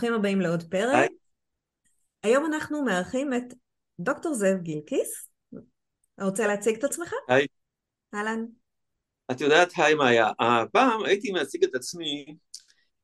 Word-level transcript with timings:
ברוכים 0.00 0.14
הבאים 0.14 0.40
לעוד 0.40 0.62
פרק. 0.62 0.94
היי. 0.94 1.08
היום 2.22 2.46
אנחנו 2.46 2.84
מארחים 2.84 3.34
את 3.34 3.54
דוקטור 4.00 4.34
זאב 4.34 4.58
גילקיס. 4.62 5.28
רוצה 6.20 6.46
להציג 6.46 6.76
את 6.76 6.84
עצמך? 6.84 7.14
היי. 7.28 7.46
אהלן. 8.14 8.44
את 9.30 9.40
יודעת, 9.40 9.72
היי 9.76 9.94
מאיה, 9.94 10.30
הפעם 10.38 11.04
הייתי 11.04 11.32
מציג 11.32 11.64
את 11.64 11.74
עצמי 11.74 12.36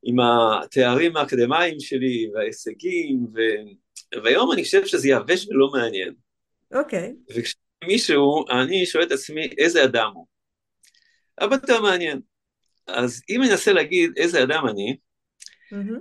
עם 0.02 0.16
התארים 0.20 1.16
האקדמיים 1.16 1.80
שלי 1.80 2.30
וההישגים, 2.34 3.26
ו... 3.34 3.38
והיום 4.24 4.52
אני 4.52 4.64
חושב 4.64 4.86
שזה 4.86 5.08
יבש 5.08 5.48
ולא 5.48 5.70
מעניין. 5.72 6.14
אוקיי. 6.74 7.14
וכשמישהו, 7.30 8.44
אני 8.50 8.86
שואל 8.86 9.04
את 9.04 9.12
עצמי 9.12 9.48
איזה 9.58 9.84
אדם 9.84 10.10
הוא. 10.14 10.26
הרבה 11.38 11.54
יותר 11.54 11.82
מעניין. 11.82 12.20
אז 12.86 13.22
אם 13.30 13.42
אני 13.42 13.50
אנסה 13.50 13.72
להגיד 13.72 14.10
איזה 14.16 14.42
אדם 14.42 14.66
אני, 14.68 14.96
מהמם. 15.72 15.98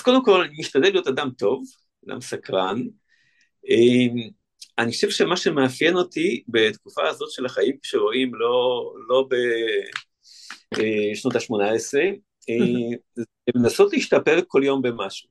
אה, 0.00 0.04
אז 0.04 0.04
קודם 0.04 0.24
כל 0.24 0.42
אני 0.42 0.56
משתדל 0.58 0.90
להיות 0.90 1.06
אדם 1.06 1.30
טוב, 1.38 1.64
אדם 2.08 2.20
סקרן. 2.20 2.82
אה, 3.70 4.22
אני 4.78 4.92
חושב 4.92 5.10
שמה 5.10 5.36
שמאפיין 5.36 5.96
אותי 5.96 6.42
בתקופה 6.48 7.08
הזאת 7.08 7.30
של 7.30 7.46
החיים, 7.46 7.76
כשרואים 7.82 8.34
לא, 8.34 8.92
לא 9.08 9.28
בשנות 10.72 11.36
ה-18, 11.36 11.98
אה, 12.50 12.96
זה 13.16 13.24
לנסות 13.54 13.92
להשתפר 13.92 14.38
כל 14.48 14.62
יום 14.64 14.82
במשהו. 14.82 15.28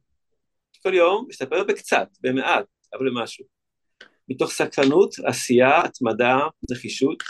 כל 0.83 0.93
יום 0.93 1.25
להשתפר 1.27 1.63
בקצת, 1.63 2.07
במעט, 2.21 2.65
אבל 2.93 3.09
במשהו. 3.09 3.45
מתוך 4.29 4.51
סקרנות, 4.51 5.15
עשייה, 5.25 5.81
התמדה, 5.81 6.39
נחישות, 6.71 7.23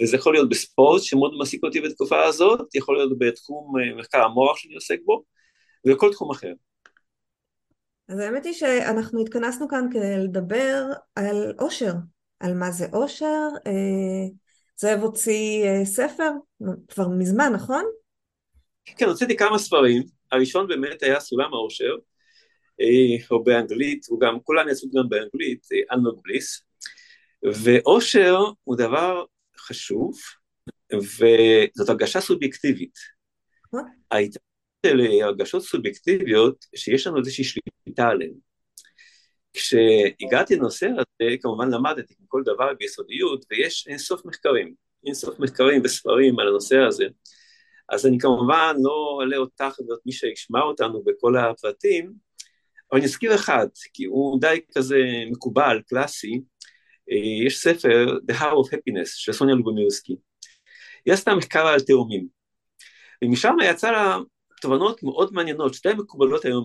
וזה 0.00 0.16
יכול 0.16 0.34
להיות 0.34 0.48
בספורט 0.48 1.02
שמאוד 1.02 1.34
מעסיק 1.38 1.64
אותי 1.64 1.80
בתקופה 1.80 2.24
הזאת, 2.24 2.74
יכול 2.74 2.96
להיות 2.96 3.18
בתחום 3.18 3.72
אה, 3.80 3.94
מחקר 3.94 4.22
המוח 4.22 4.56
שאני 4.56 4.74
עוסק 4.74 4.98
בו, 5.04 5.24
וכל 5.86 6.12
תחום 6.12 6.30
אחר. 6.30 6.52
אז 8.08 8.18
האמת 8.18 8.44
היא 8.44 8.52
שאנחנו 8.52 9.20
התכנסנו 9.20 9.68
כאן 9.68 9.86
כדי 9.92 10.18
לדבר 10.18 10.84
על 11.16 11.54
אושר, 11.58 11.92
על 12.40 12.54
מה 12.54 12.70
זה 12.70 12.86
אושר. 12.92 13.48
אה, 13.66 13.72
זאב 14.76 15.00
הוציא 15.00 15.64
אה, 15.64 15.84
ספר 15.84 16.30
כבר 16.88 17.08
מזמן, 17.08 17.52
נכון? 17.54 17.84
כן, 18.96 19.06
הוצאתי 19.06 19.36
כמה 19.36 19.58
ספרים, 19.58 20.02
הראשון 20.32 20.68
באמת 20.68 21.02
היה 21.02 21.20
סולם 21.20 21.54
האושר, 21.54 21.94
אה, 22.80 23.26
או 23.30 23.44
באנגלית, 23.44 24.06
הוא 24.08 24.20
גם, 24.20 24.40
כולם 24.44 24.68
יצאו 24.68 24.88
גם 24.90 25.08
באנגלית, 25.08 25.66
אלנוג 25.92 26.20
בליס, 26.24 26.62
ואושר 27.64 28.38
הוא 28.64 28.76
דבר 28.76 29.24
חשוב, 29.58 30.14
וזאת 30.92 31.88
הרגשה 31.88 32.20
סובייקטיבית. 32.20 32.98
נכון. 33.66 33.84
של 34.84 35.00
הרגשות 35.22 35.62
סובייקטיביות, 35.62 36.64
שיש 36.76 37.06
לנו 37.06 37.18
איזושהי 37.18 37.44
שליטה 37.44 38.08
עליהן. 38.08 38.32
כשהגעתי 39.52 40.56
לנושא 40.56 40.86
הזה, 40.86 41.36
כמובן 41.42 41.70
למדתי 41.70 42.14
כל 42.28 42.42
דבר 42.44 42.74
ביסודיות, 42.78 43.44
ויש 43.50 43.86
אינסוף 43.88 44.24
מחקרים, 44.24 44.74
אינסוף 45.06 45.40
מחקרים 45.40 45.82
וספרים 45.84 46.38
על 46.38 46.48
הנושא 46.48 46.78
הזה. 46.78 47.04
אז 47.88 48.06
אני 48.06 48.18
כמובן 48.18 48.76
לא 48.78 49.18
אעלה 49.20 49.36
אותך 49.36 49.78
ואת 49.78 49.98
מי 50.06 50.12
שישמע 50.12 50.60
אותנו 50.60 51.02
בכל 51.04 51.36
הפרטים, 51.36 52.12
אבל 52.90 52.98
אני 52.98 53.04
אזכיר 53.04 53.34
אחד, 53.34 53.66
כי 53.92 54.04
הוא 54.04 54.40
די 54.40 54.60
כזה 54.74 54.98
מקובל, 55.30 55.80
קלאסי, 55.88 56.40
אה, 57.10 57.46
יש 57.46 57.58
ספר 57.58 58.06
The 58.30 58.34
Hour 58.34 58.66
of 58.66 58.74
Happiness 58.74 59.06
של 59.06 59.32
סוניה 59.32 59.54
לובומירסקי. 59.54 60.16
היא 61.04 61.14
עשתה 61.14 61.34
מחקר 61.34 61.66
על 61.66 61.80
תאומים, 61.80 62.26
ומשם 63.24 63.56
יצא 63.64 63.90
לה 63.90 64.18
תובנות 64.64 65.02
מאוד 65.02 65.32
מעניינות, 65.32 65.74
שתי 65.74 65.94
מקובלות 65.94 66.44
היום 66.44 66.64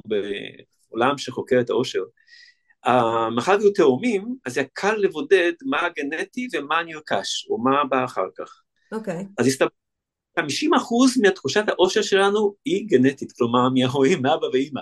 בעולם 0.90 1.18
שחוקר 1.18 1.60
את 1.62 1.70
העושר. 1.70 2.00
מאחר 3.36 3.56
והיו 3.60 3.72
תאומים, 3.72 4.36
אז 4.46 4.58
היה 4.58 4.68
קל 4.74 4.96
לבודד 4.96 5.52
מה 5.66 5.86
הגנטי 5.86 6.48
ומה 6.54 6.84
נרכש, 6.84 7.48
או 7.50 7.58
מה 7.58 7.84
בא 7.90 8.06
אחר 8.06 8.26
כך. 8.38 8.62
אוקיי. 8.92 9.26
אז 9.38 9.48
הסתבר, 9.48 9.68
50% 10.40 10.44
מתחושת 11.22 11.64
העושר 11.68 12.02
שלנו 12.02 12.56
היא 12.66 12.88
גנטית, 12.88 13.32
כלומר 13.32 13.70
מההורים, 13.70 14.22
מאבא 14.22 14.46
ואימא, 14.46 14.82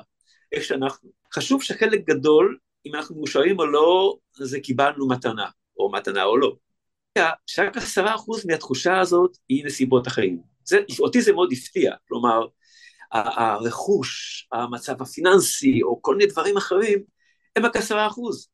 איך 0.51 0.63
שאנחנו. 0.63 1.09
חשוב 1.33 1.63
שחלק 1.63 2.05
גדול, 2.07 2.57
אם 2.85 2.95
אנחנו 2.95 3.15
מאושרים 3.15 3.59
או 3.59 3.65
לא, 3.65 4.17
זה 4.33 4.59
קיבלנו 4.59 5.07
מתנה, 5.07 5.45
או 5.77 5.91
מתנה 5.91 6.23
או 6.23 6.37
לא. 6.37 6.55
שרק 7.45 7.77
עשרה 7.77 8.15
אחוז 8.15 8.45
מהתחושה 8.45 8.99
הזאת 8.99 9.37
היא 9.49 9.65
נסיבות 9.65 10.07
החיים. 10.07 10.41
זה, 10.63 10.79
אותי 10.99 11.21
זה 11.21 11.33
מאוד 11.33 11.49
הפתיע, 11.51 11.93
כלומר, 12.07 12.45
הרכוש, 13.11 14.47
המצב 14.51 15.01
הפיננסי, 15.01 15.83
או 15.83 16.01
כל 16.01 16.15
מיני 16.15 16.31
דברים 16.31 16.57
אחרים, 16.57 16.99
הם 17.55 17.65
רק 17.65 17.75
עשרה 17.75 18.07
אחוז. 18.07 18.49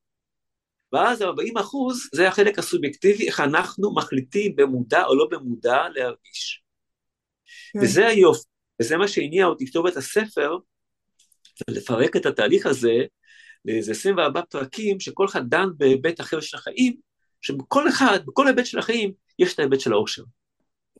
ואז 0.94 1.22
40 1.22 1.58
אחוז 1.58 2.10
זה 2.14 2.28
החלק 2.28 2.60
הסובייקטיבי, 2.60 3.28
איך 3.28 3.40
אנחנו 3.40 3.96
מחליטים 3.96 4.56
במודע 4.56 5.04
או 5.06 5.16
לא 5.16 5.28
במודע 5.32 5.78
להרגיש. 5.96 6.64
כן. 7.74 7.80
וזה 7.80 8.08
היופי, 8.08 8.48
וזה 8.82 8.98
מה 8.98 9.08
שהניע 9.08 9.46
אותי 9.46 9.64
לכתוב 9.64 9.88
את 9.88 9.98
הספר, 9.98 10.58
ולפרק 11.70 12.16
את 12.16 12.26
התהליך 12.26 12.66
הזה 12.66 12.96
לאיזה 13.66 13.92
24 13.92 14.42
פרקים, 14.42 15.00
שכל 15.00 15.26
אחד 15.26 15.50
דן 15.50 15.68
בהיבט 15.78 16.22
אחר 16.22 16.40
של 16.40 16.58
החיים, 16.58 16.96
שבכל 17.42 17.90
אחד, 17.90 18.20
בכל 18.26 18.48
היבט 18.48 18.66
של 18.66 18.80
החיים, 18.80 19.12
יש 19.40 19.54
את 19.54 19.60
ההיבט 19.60 19.80
של 19.80 19.94
העושר. 19.94 20.24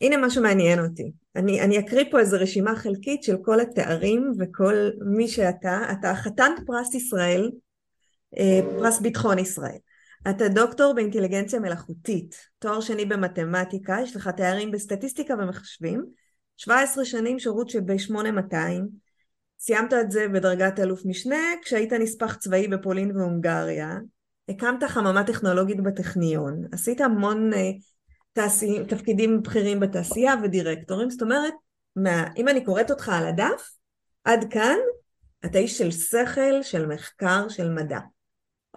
הנה 0.02 0.18
משהו 0.18 0.42
מעניין 0.42 0.80
אותי. 0.80 1.12
אני, 1.36 1.62
אני 1.62 1.80
אקריא 1.80 2.06
פה 2.12 2.20
איזו 2.20 2.38
רשימה 2.40 2.76
חלקית 2.76 3.24
של 3.24 3.38
כל 3.42 3.60
התארים 3.60 4.32
וכל 4.40 4.90
מי 5.06 5.28
שאתה. 5.28 5.80
אתה 5.92 6.16
חתן 6.16 6.52
פרס 6.66 6.96
ישראל, 6.96 7.52
אה, 8.38 8.60
פרס 8.80 9.00
ביטחון 9.00 9.40
ישראל. 9.40 9.78
אתה 10.30 10.48
דוקטור 10.48 10.94
באינטליגנציה 10.94 11.60
מלאכותית, 11.60 12.36
תואר 12.60 12.82
שני 12.82 13.06
במתמטיקה, 13.06 13.98
יש 14.04 14.16
לך 14.16 14.28
תארים 14.28 14.72
בסטטיסטיקה 14.72 15.34
ומחשבים, 15.34 16.06
17 16.58 17.06
שנים 17.06 17.40
שירות 17.40 17.70
שב-8200, 17.70 18.56
סיימת 19.60 19.94
את 19.94 20.12
זה 20.12 20.28
בדרגת 20.28 20.80
אלוף 20.80 21.02
משנה, 21.06 21.38
כשהיית 21.62 21.94
נספח 21.94 22.36
צבאי 22.36 22.68
בפולין 22.68 23.18
והונגריה, 23.18 23.98
הקמת 24.50 24.84
חממה 24.84 25.24
טכנולוגית 25.24 25.84
בטכניון, 25.84 26.64
עשית 26.72 27.02
המון 27.02 27.54
אה, 27.54 27.72
תעשי, 28.34 28.86
תפקידים 28.90 29.42
בכירים 29.44 29.80
בתעשייה 29.80 30.34
ודירקטורים, 30.44 31.10
זאת 31.10 31.22
אומרת, 31.22 31.54
מה, 31.96 32.24
אם 32.38 32.48
אני 32.48 32.66
קוראת 32.66 32.92
אותך 32.92 33.10
על 33.10 33.28
הדף, 33.28 33.70
עד 34.24 34.46
כאן 34.54 34.78
אתה 35.46 35.58
איש 35.58 35.78
של 35.78 35.92
שכל, 35.92 36.62
של 36.64 36.86
מחקר, 36.86 37.50
של 37.50 37.70
מדע. 37.70 38.00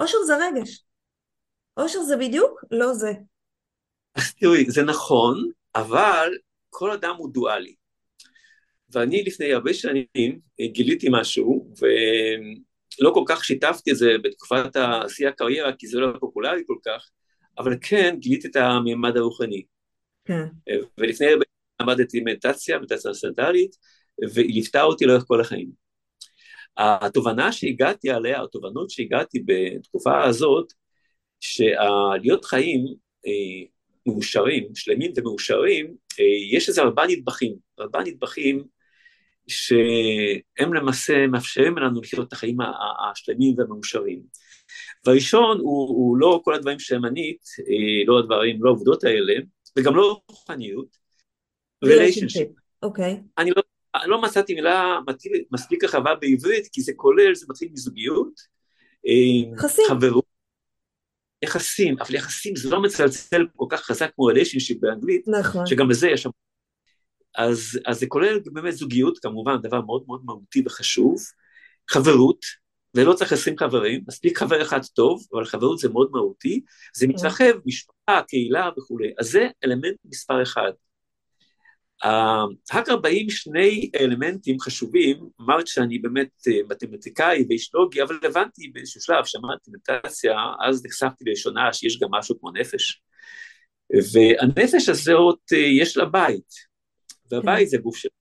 אושר 0.01 0.19
זה 0.27 0.37
רגש. 0.37 0.85
אושר 1.77 2.03
זה 2.03 2.17
בדיוק 2.17 2.65
לא 2.71 2.95
זה. 2.95 3.13
אז 4.15 4.35
תראי, 4.35 4.71
זה 4.71 4.83
נכון, 4.83 5.51
אבל 5.75 6.31
כל 6.71 6.91
אדם 6.91 7.15
הוא 7.19 7.33
דואלי. 7.33 7.75
ואני 8.91 9.23
לפני 9.23 9.53
הרבה 9.53 9.75
שנים 9.75 10.41
גיליתי 10.61 11.07
משהו, 11.11 11.73
ולא 11.81 13.11
כל 13.15 13.25
כך 13.27 13.45
שיתפתי 13.45 13.91
את 13.91 13.97
זה 13.97 14.11
בתקופת 14.23 14.77
השיא 14.77 15.29
הקריירה, 15.29 15.73
כי 15.79 15.87
זה 15.87 15.99
לא 15.99 16.19
פופולרי 16.21 16.63
כל 16.67 16.77
כך, 16.85 17.11
אבל 17.59 17.77
כן 17.81 18.17
גיליתי 18.19 18.49
את 18.49 18.57
הממד 18.57 19.17
הרוחני. 19.17 19.63
כן. 20.25 20.47
ולפני 20.99 21.27
הרבה 21.27 21.45
למדתי 21.83 22.21
מדיטציה, 22.21 22.79
מדיטציה 22.79 23.15
סנטרלית, 23.15 23.77
והיא 24.35 24.55
ליוותה 24.55 24.83
אותי 24.83 25.07
לאורך 25.07 25.25
כל 25.27 25.41
החיים. 25.41 25.71
התובנה 26.77 27.53
שהגעתי 27.53 28.11
עליה, 28.11 28.43
התובנות 28.43 28.91
שהגעתי 28.91 29.43
בתקופה 29.47 30.25
הזאת, 30.25 30.73
שלהיות 31.41 32.45
חיים 32.45 32.85
אה, 33.27 33.67
מאושרים, 34.07 34.69
שלמים 34.75 35.13
ומאושרים, 35.17 35.95
אה, 36.21 36.25
יש 36.57 36.69
איזה 36.69 36.83
ארבעה 36.83 37.07
נדבכים, 37.07 37.57
ארבעה 37.81 38.03
נדבכים 38.05 38.65
שהם 39.47 40.75
למעשה 40.75 41.27
מאפשרים 41.27 41.79
לנו 41.79 42.01
לחיות 42.01 42.29
את 42.29 42.33
החיים 42.33 42.57
השלמים 43.11 43.55
והמאושרים. 43.59 44.23
והראשון 45.07 45.59
הוא, 45.59 45.89
הוא 45.89 46.17
לא 46.17 46.41
כל 46.45 46.55
הדברים 46.55 46.79
שמנית, 46.79 47.41
אה, 47.59 48.07
לא 48.07 48.19
הדברים, 48.19 48.65
לא 48.65 48.71
העובדות 48.71 49.05
האלה, 49.05 49.35
וגם 49.79 49.97
לא 49.97 50.21
רוחניות, 50.29 50.97
ריליישנשיפ. 51.85 52.49
אוקיי. 52.83 53.21
אני 53.39 53.51
לא, 53.57 53.63
לא 54.07 54.23
מצאתי 54.23 54.55
מילה 54.55 54.99
מספיק 55.53 55.85
רחבה 55.85 56.15
בעברית, 56.15 56.69
כי 56.73 56.83
זה 56.83 56.93
כולל, 56.97 57.35
זה 57.35 57.47
מתחיל 57.49 57.69
מזוגיות. 57.73 58.41
יחסים. 59.55 59.85
חברות. 59.89 60.25
יחסים, 61.43 61.97
אבל 62.01 62.15
יחסים 62.15 62.57
זה 62.57 62.71
לא 62.71 62.83
מצלצל 62.83 63.47
כל 63.57 63.67
כך 63.69 63.81
חזק 63.81 64.11
כמו 64.15 64.25
ריליישנשיפ 64.25 64.81
באנגלית, 64.81 65.29
נכון. 65.29 65.67
שגם 65.67 65.89
בזה 65.89 66.09
יש 66.09 66.23
שם 66.23 66.31
אז, 67.37 67.79
אז 67.87 68.01
זה 68.01 68.07
כולל 68.07 68.41
באמת 68.45 68.75
זוגיות, 68.75 69.19
כמובן, 69.19 69.57
דבר 69.63 69.81
מאוד 69.81 70.05
מאוד 70.07 70.21
מהותי 70.25 70.63
וחשוב, 70.67 71.17
חברות, 71.91 72.39
ולא 72.97 73.13
צריך 73.13 73.33
20 73.33 73.59
חברים, 73.59 74.01
מספיק 74.09 74.39
חבר 74.39 74.63
אחד 74.63 74.81
טוב, 74.95 75.27
אבל 75.33 75.45
חברות 75.45 75.79
זה 75.79 75.89
מאוד 75.89 76.09
מהותי, 76.13 76.61
זה 76.95 77.07
כן. 77.07 77.13
מתרחב, 77.13 77.53
משפחה, 77.67 78.23
קהילה 78.29 78.71
וכולי, 78.79 79.13
אז 79.19 79.31
זה 79.31 79.49
אלמנט 79.65 79.97
מספר 80.05 80.43
אחד. 80.43 80.73
אחר 82.03 82.85
כך 82.87 82.93
באים 83.03 83.31
שני 83.31 83.91
אלמנטים 84.01 84.61
חשובים, 84.61 85.29
אמרת 85.41 85.67
שאני 85.67 85.99
באמת 85.99 86.29
אה, 86.49 86.61
מתמטיקאי 86.71 87.45
ואיש 87.49 87.75
לוגי, 87.75 88.03
אבל 88.03 88.19
הבנתי 88.23 88.69
באיזשהו 88.69 89.01
שלב, 89.01 89.25
שמעתי 89.25 89.71
מדיטציה, 89.71 90.37
אז 90.69 90.87
נחשפתי 90.87 91.25
לראשונה 91.27 91.73
שיש 91.73 91.99
גם 92.01 92.09
משהו 92.11 92.41
כמו 92.41 92.51
נפש. 92.51 93.03
והנפש 94.13 94.89
הזאת, 94.89 95.39
אה, 95.53 95.59
יש 95.59 95.97
לה 95.97 96.05
בית, 96.05 96.55
והבית 97.31 97.69
זה 97.69 97.79
גוף 97.79 97.97
שלנו. 97.97 98.17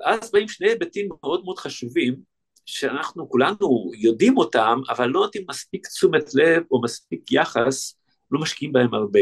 ואז 0.00 0.30
באים 0.32 0.48
שני 0.48 0.68
היבטים 0.68 1.08
מאוד 1.08 1.44
מאוד 1.44 1.58
חשובים, 1.58 2.37
שאנחנו 2.70 3.28
כולנו 3.28 3.90
יודעים 3.94 4.38
אותם, 4.38 4.80
אבל 4.88 5.08
לא 5.08 5.20
נותנים 5.20 5.44
מספיק 5.48 5.86
תשומת 5.86 6.34
לב 6.34 6.62
או 6.70 6.82
מספיק 6.82 7.32
יחס, 7.32 7.98
לא 8.30 8.40
משקיעים 8.40 8.72
בהם 8.72 8.94
הרבה. 8.94 9.20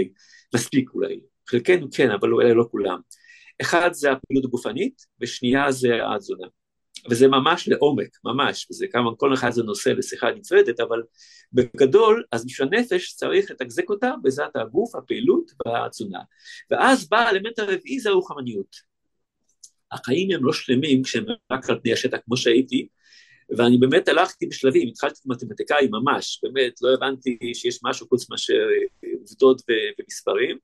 מספיק 0.54 0.90
אולי. 0.94 1.20
חלקנו 1.48 1.86
כן, 1.92 2.10
אבל 2.10 2.32
אולי 2.32 2.54
לא 2.54 2.64
כולם. 2.70 3.00
אחד 3.62 3.92
זה 3.92 4.12
הפעילות 4.12 4.44
הגופנית, 4.44 5.06
ושנייה 5.20 5.72
זה 5.72 5.90
התזונה. 6.14 6.46
וזה 7.10 7.28
ממש 7.28 7.68
לעומק, 7.68 8.08
ממש, 8.24 8.66
וזה 8.70 8.86
כמה, 8.92 9.10
כל 9.16 9.34
אחד 9.34 9.50
זה 9.50 9.62
נושא 9.62 9.88
לשיחה 9.88 10.30
נפרדת, 10.30 10.80
אבל 10.80 11.02
בגדול, 11.52 12.24
אז 12.32 12.46
בשביל 12.46 12.68
הנפש 12.72 13.14
צריך 13.14 13.50
לתחזק 13.50 13.90
אותה 13.90 14.12
בעזרת 14.22 14.56
הגוף, 14.56 14.94
הפעילות 14.94 15.50
והתזונה. 15.66 16.20
ואז 16.70 17.08
בא 17.08 17.18
האלמנט 17.18 17.58
הרביעי 17.58 18.00
זה 18.00 18.10
הרוחמניות. 18.10 18.76
החיים 19.92 20.30
הם 20.30 20.44
לא 20.44 20.52
שלמים 20.52 21.02
כשהם 21.02 21.24
רק 21.52 21.70
על 21.70 21.80
פני 21.82 21.92
השטח 21.92 22.18
כמו 22.24 22.36
שהייתי, 22.36 22.88
ואני 23.56 23.78
באמת 23.78 24.08
הלכתי 24.08 24.46
בשלבים, 24.46 24.88
התחלתי 24.88 25.20
מתמטיקאי 25.26 25.88
ממש, 25.90 26.40
באמת 26.42 26.72
לא 26.82 26.94
הבנתי 26.94 27.38
שיש 27.54 27.78
משהו 27.84 28.08
חוץ 28.08 28.30
מאשר 28.30 28.68
עובדות 29.20 29.62
ומספרים. 30.00 30.58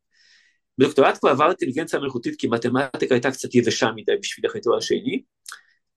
בדוקטורט 0.78 1.18
כבר 1.18 1.30
עברתי 1.30 1.64
אינטליגנציה 1.64 1.98
מלאכותית 1.98 2.34
כי 2.38 2.46
מתמטיקה 2.48 3.14
הייתה 3.14 3.30
קצת 3.30 3.54
יבשה 3.54 3.90
מדי 3.96 4.12
בשביל 4.20 4.50
אחרי 4.50 4.60
תואר 4.60 4.80
שני, 4.80 5.22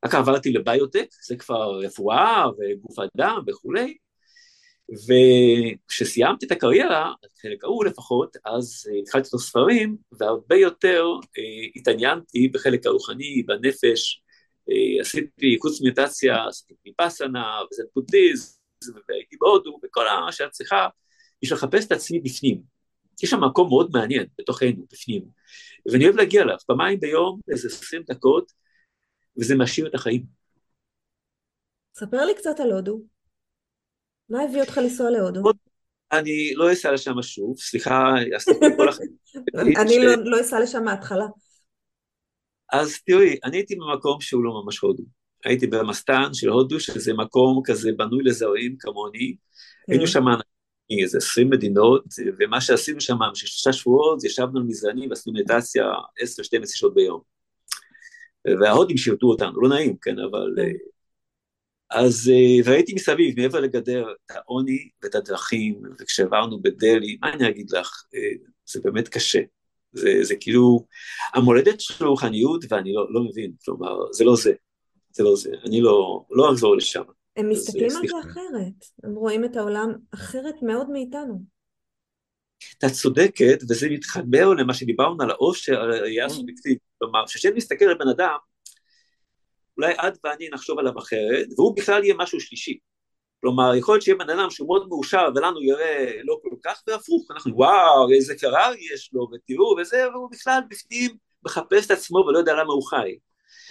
רק 0.05 0.15
עברתי 0.15 0.53
לביוטק, 0.53 1.07
זה 1.27 1.35
כבר 1.35 1.79
רפואה 1.79 2.45
וגוף 2.49 2.95
אדם 2.99 3.41
וכולי, 3.47 3.97
וכשסיימתי 4.89 6.45
את 6.45 6.51
הקריירה, 6.51 7.13
חלק 7.41 7.63
ההוא 7.63 7.85
לפחות, 7.85 8.37
אז 8.45 8.83
התחלתי 9.01 9.27
את 9.29 9.33
הספרים, 9.33 9.97
והרבה 10.19 10.55
יותר 10.55 11.05
אה, 11.37 11.67
התעניינתי 11.75 12.47
בחלק 12.47 12.85
הרוחני, 12.85 13.43
בנפש, 13.43 14.21
אה, 14.21 14.24
עשיתי 15.01 15.57
קורס 15.59 15.81
מדיטציה, 15.81 16.47
עשיתי 16.47 16.73
מיפסנה, 16.85 17.59
וזה 17.71 17.83
בודהיזם, 17.95 18.51
והייתי 19.09 19.35
בהודו, 19.39 19.79
וכל 19.83 20.05
מה 20.25 20.31
שאת 20.31 20.51
צריכה, 20.51 20.87
בשביל 21.43 21.57
לחפש 21.57 21.85
את 21.85 21.91
עצמי 21.91 22.19
בפנים. 22.19 22.61
יש 23.23 23.29
שם 23.29 23.43
מקום 23.43 23.67
מאוד 23.67 23.89
מעניין 23.93 24.25
בתוכנו, 24.37 24.85
בפנים, 24.91 25.25
ואני 25.91 26.05
אוהב 26.05 26.15
להגיע 26.15 26.41
אליו, 26.41 26.57
פעמיים 26.67 26.99
ביום, 26.99 27.39
איזה 27.51 27.67
20 27.67 28.03
דקות, 28.09 28.51
וזה 29.39 29.55
משאיר 29.55 29.87
את 29.87 29.95
החיים. 29.95 30.23
ספר 31.95 32.25
לי 32.25 32.35
קצת 32.35 32.59
על 32.59 32.71
הודו. 32.71 33.01
מה 34.29 34.43
הביא 34.43 34.61
אותך 34.61 34.77
לנסוע 34.77 35.11
להודו? 35.11 35.41
אני 36.11 36.53
לא 36.55 36.73
אסע 36.73 36.91
לשם 36.91 37.21
שוב, 37.21 37.59
סליחה, 37.59 38.13
עשיתי 38.35 38.65
כל 38.77 38.89
החיים. 38.89 39.11
אני 39.81 39.99
לא, 39.99 40.13
לא 40.23 40.41
אסע 40.41 40.59
לשם 40.59 40.83
מההתחלה. 40.83 41.25
אז 42.71 42.99
תראי, 43.05 43.37
אני 43.43 43.57
הייתי 43.57 43.75
במקום 43.75 44.21
שהוא 44.21 44.43
לא 44.43 44.63
ממש 44.63 44.79
הודו. 44.79 45.03
הייתי 45.45 45.67
במסטן 45.67 46.33
של 46.33 46.49
הודו, 46.49 46.79
שזה 46.79 47.13
מקום 47.13 47.61
כזה 47.65 47.91
בנוי 47.97 48.23
לזרים 48.23 48.75
כמוני. 48.79 49.35
כן. 49.87 49.91
היינו 49.93 50.07
שם 50.07 50.23
איזה 51.01 51.17
עשרים 51.17 51.49
מדינות, 51.49 52.03
ומה 52.39 52.61
שעשינו 52.61 53.01
שם, 53.01 53.17
בשלושה 53.31 53.73
שבועות, 53.73 54.23
ישבנו 54.23 54.59
על 54.59 54.65
מזרנים 54.65 55.09
ועשינו 55.09 55.35
מדיטציה 55.35 55.85
עשר, 56.19 56.43
שתיים 56.43 56.63
עשרה 56.63 56.77
שעות 56.77 56.93
ביום. 56.93 57.21
וההודים 58.61 58.97
שירתו 58.97 59.27
אותנו, 59.27 59.61
לא 59.61 59.69
נעים, 59.69 59.97
כן, 60.01 60.19
אבל... 60.19 60.53
כן. 60.57 60.71
אז 61.89 62.31
והייתי 62.65 62.93
מסביב, 62.93 63.39
מעבר 63.39 63.59
לגדר, 63.59 64.07
את 64.25 64.31
העוני 64.31 64.89
ואת 65.03 65.15
הדרכים, 65.15 65.81
וכשעברנו 65.99 66.61
בדלי, 66.61 67.17
מה 67.21 67.33
אני 67.33 67.49
אגיד 67.49 67.71
לך, 67.71 68.03
זה 68.65 68.79
באמת 68.83 69.07
קשה. 69.07 69.39
זה, 69.95 70.09
זה 70.21 70.35
כאילו, 70.39 70.85
המולדת 71.33 71.79
של 71.79 72.05
רוחניות, 72.05 72.65
ואני 72.69 72.93
לא, 72.93 73.13
לא 73.13 73.23
מבין, 73.23 73.51
כלומר, 73.65 74.11
זה 74.11 74.23
לא 74.23 74.35
זה, 74.35 74.53
זה 75.11 75.23
לא 75.23 75.35
זה, 75.35 75.49
אני 75.65 75.81
לא, 75.81 76.25
לא 76.31 76.51
אחזור 76.51 76.75
לשם. 76.75 77.03
הם 77.37 77.49
מסתכלים 77.49 77.91
על 77.91 78.07
זה 78.07 78.19
אחרת, 78.31 78.85
הם 79.03 79.15
רואים 79.15 79.45
את 79.45 79.55
העולם 79.55 79.89
אחרת 80.13 80.55
מאוד 80.61 80.89
מאיתנו. 80.89 81.55
את 82.77 82.91
צודקת, 82.91 83.59
וזה 83.69 83.89
מתחבר 83.89 84.53
למה 84.53 84.73
שדיברנו 84.73 85.23
על 85.23 85.29
העושר, 85.29 85.81
על 85.81 85.91
הראייה 85.91 86.25
הסובייקטיבית. 86.25 86.79
כלומר, 86.97 87.27
כשאני 87.27 87.55
מסתכל 87.55 87.85
על 87.85 87.97
בן 87.97 88.07
אדם, 88.07 88.37
אולי 89.77 89.93
את 89.93 90.17
ואני 90.23 90.49
נחשוב 90.49 90.79
עליו 90.79 90.99
אחרת, 90.99 91.47
והוא 91.57 91.75
בכלל 91.75 92.03
יהיה 92.03 92.15
משהו 92.17 92.39
שלישי. 92.39 92.77
כלומר, 93.45 93.75
יכול 93.75 93.93
להיות 93.93 94.03
שיהיה 94.03 94.17
בן 94.17 94.29
אדם 94.29 94.49
שהוא 94.49 94.67
מאוד 94.67 94.87
מאושר, 94.87 95.27
ולנו 95.35 95.63
יראה 95.63 96.11
לא 96.23 96.39
כל 96.41 96.55
כך, 96.63 96.83
והפוך, 96.87 97.31
אנחנו 97.31 97.55
וואו, 97.55 98.11
איזה 98.11 98.35
קרר 98.35 98.71
יש 98.93 99.09
לו, 99.13 99.27
ותראו, 99.33 99.75
וזה, 99.81 100.09
והוא 100.13 100.29
בכלל 100.31 100.59
בפנים 100.69 101.11
מחפש 101.45 101.85
את 101.85 101.91
עצמו 101.91 102.17
ולא 102.17 102.37
יודע 102.37 102.53
למה 102.53 102.73
הוא 102.73 102.83
חי. 102.89 103.17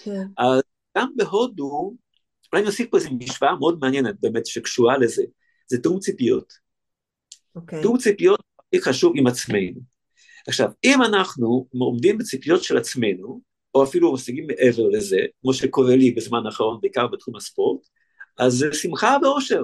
כן. 0.04 0.26
אז 0.38 0.62
גם 0.98 1.08
בהודו, 1.16 1.94
אולי 2.52 2.64
נוסיף 2.64 2.90
פה 2.90 2.96
איזו 2.96 3.10
משוואה 3.10 3.56
מאוד 3.56 3.78
מעניינת 3.80 4.20
באמת, 4.20 4.46
שקשורה 4.46 4.98
לזה, 4.98 5.24
זה 5.66 5.82
תאום 5.82 5.98
ציפיות. 5.98 6.52
אוקיי. 7.56 7.82
תאום 7.82 7.98
ציפיות 7.98 8.40
הכי 8.58 8.82
חשוב 8.82 9.12
עם 9.16 9.26
עצמנו. 9.26 9.80
עכשיו, 10.48 10.68
אם 10.84 11.02
אנחנו 11.02 11.66
עומדים 11.78 12.18
בציפיות 12.18 12.62
של 12.62 12.76
עצמנו, 12.76 13.40
או 13.74 13.84
אפילו 13.84 14.12
משיגים 14.12 14.46
מעבר 14.46 14.88
לזה, 14.88 15.18
כמו 15.42 15.54
שקורה 15.54 15.96
לי 15.96 16.10
בזמן 16.10 16.46
האחרון, 16.46 16.78
בעיקר 16.80 17.06
בתחום 17.06 17.36
הספורט, 17.36 17.86
אז 18.38 18.52
זה 18.52 18.66
שמחה 18.72 19.16
ואושר. 19.22 19.62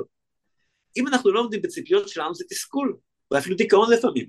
אם 0.97 1.09
אנחנו 1.09 1.33
לא 1.33 1.41
עומדים 1.41 1.63
בציפיות 1.63 2.09
שלנו 2.09 2.35
זה 2.35 2.45
תסכול, 2.51 2.97
ואפילו 3.31 3.57
דיכאון 3.57 3.93
לפעמים. 3.93 4.27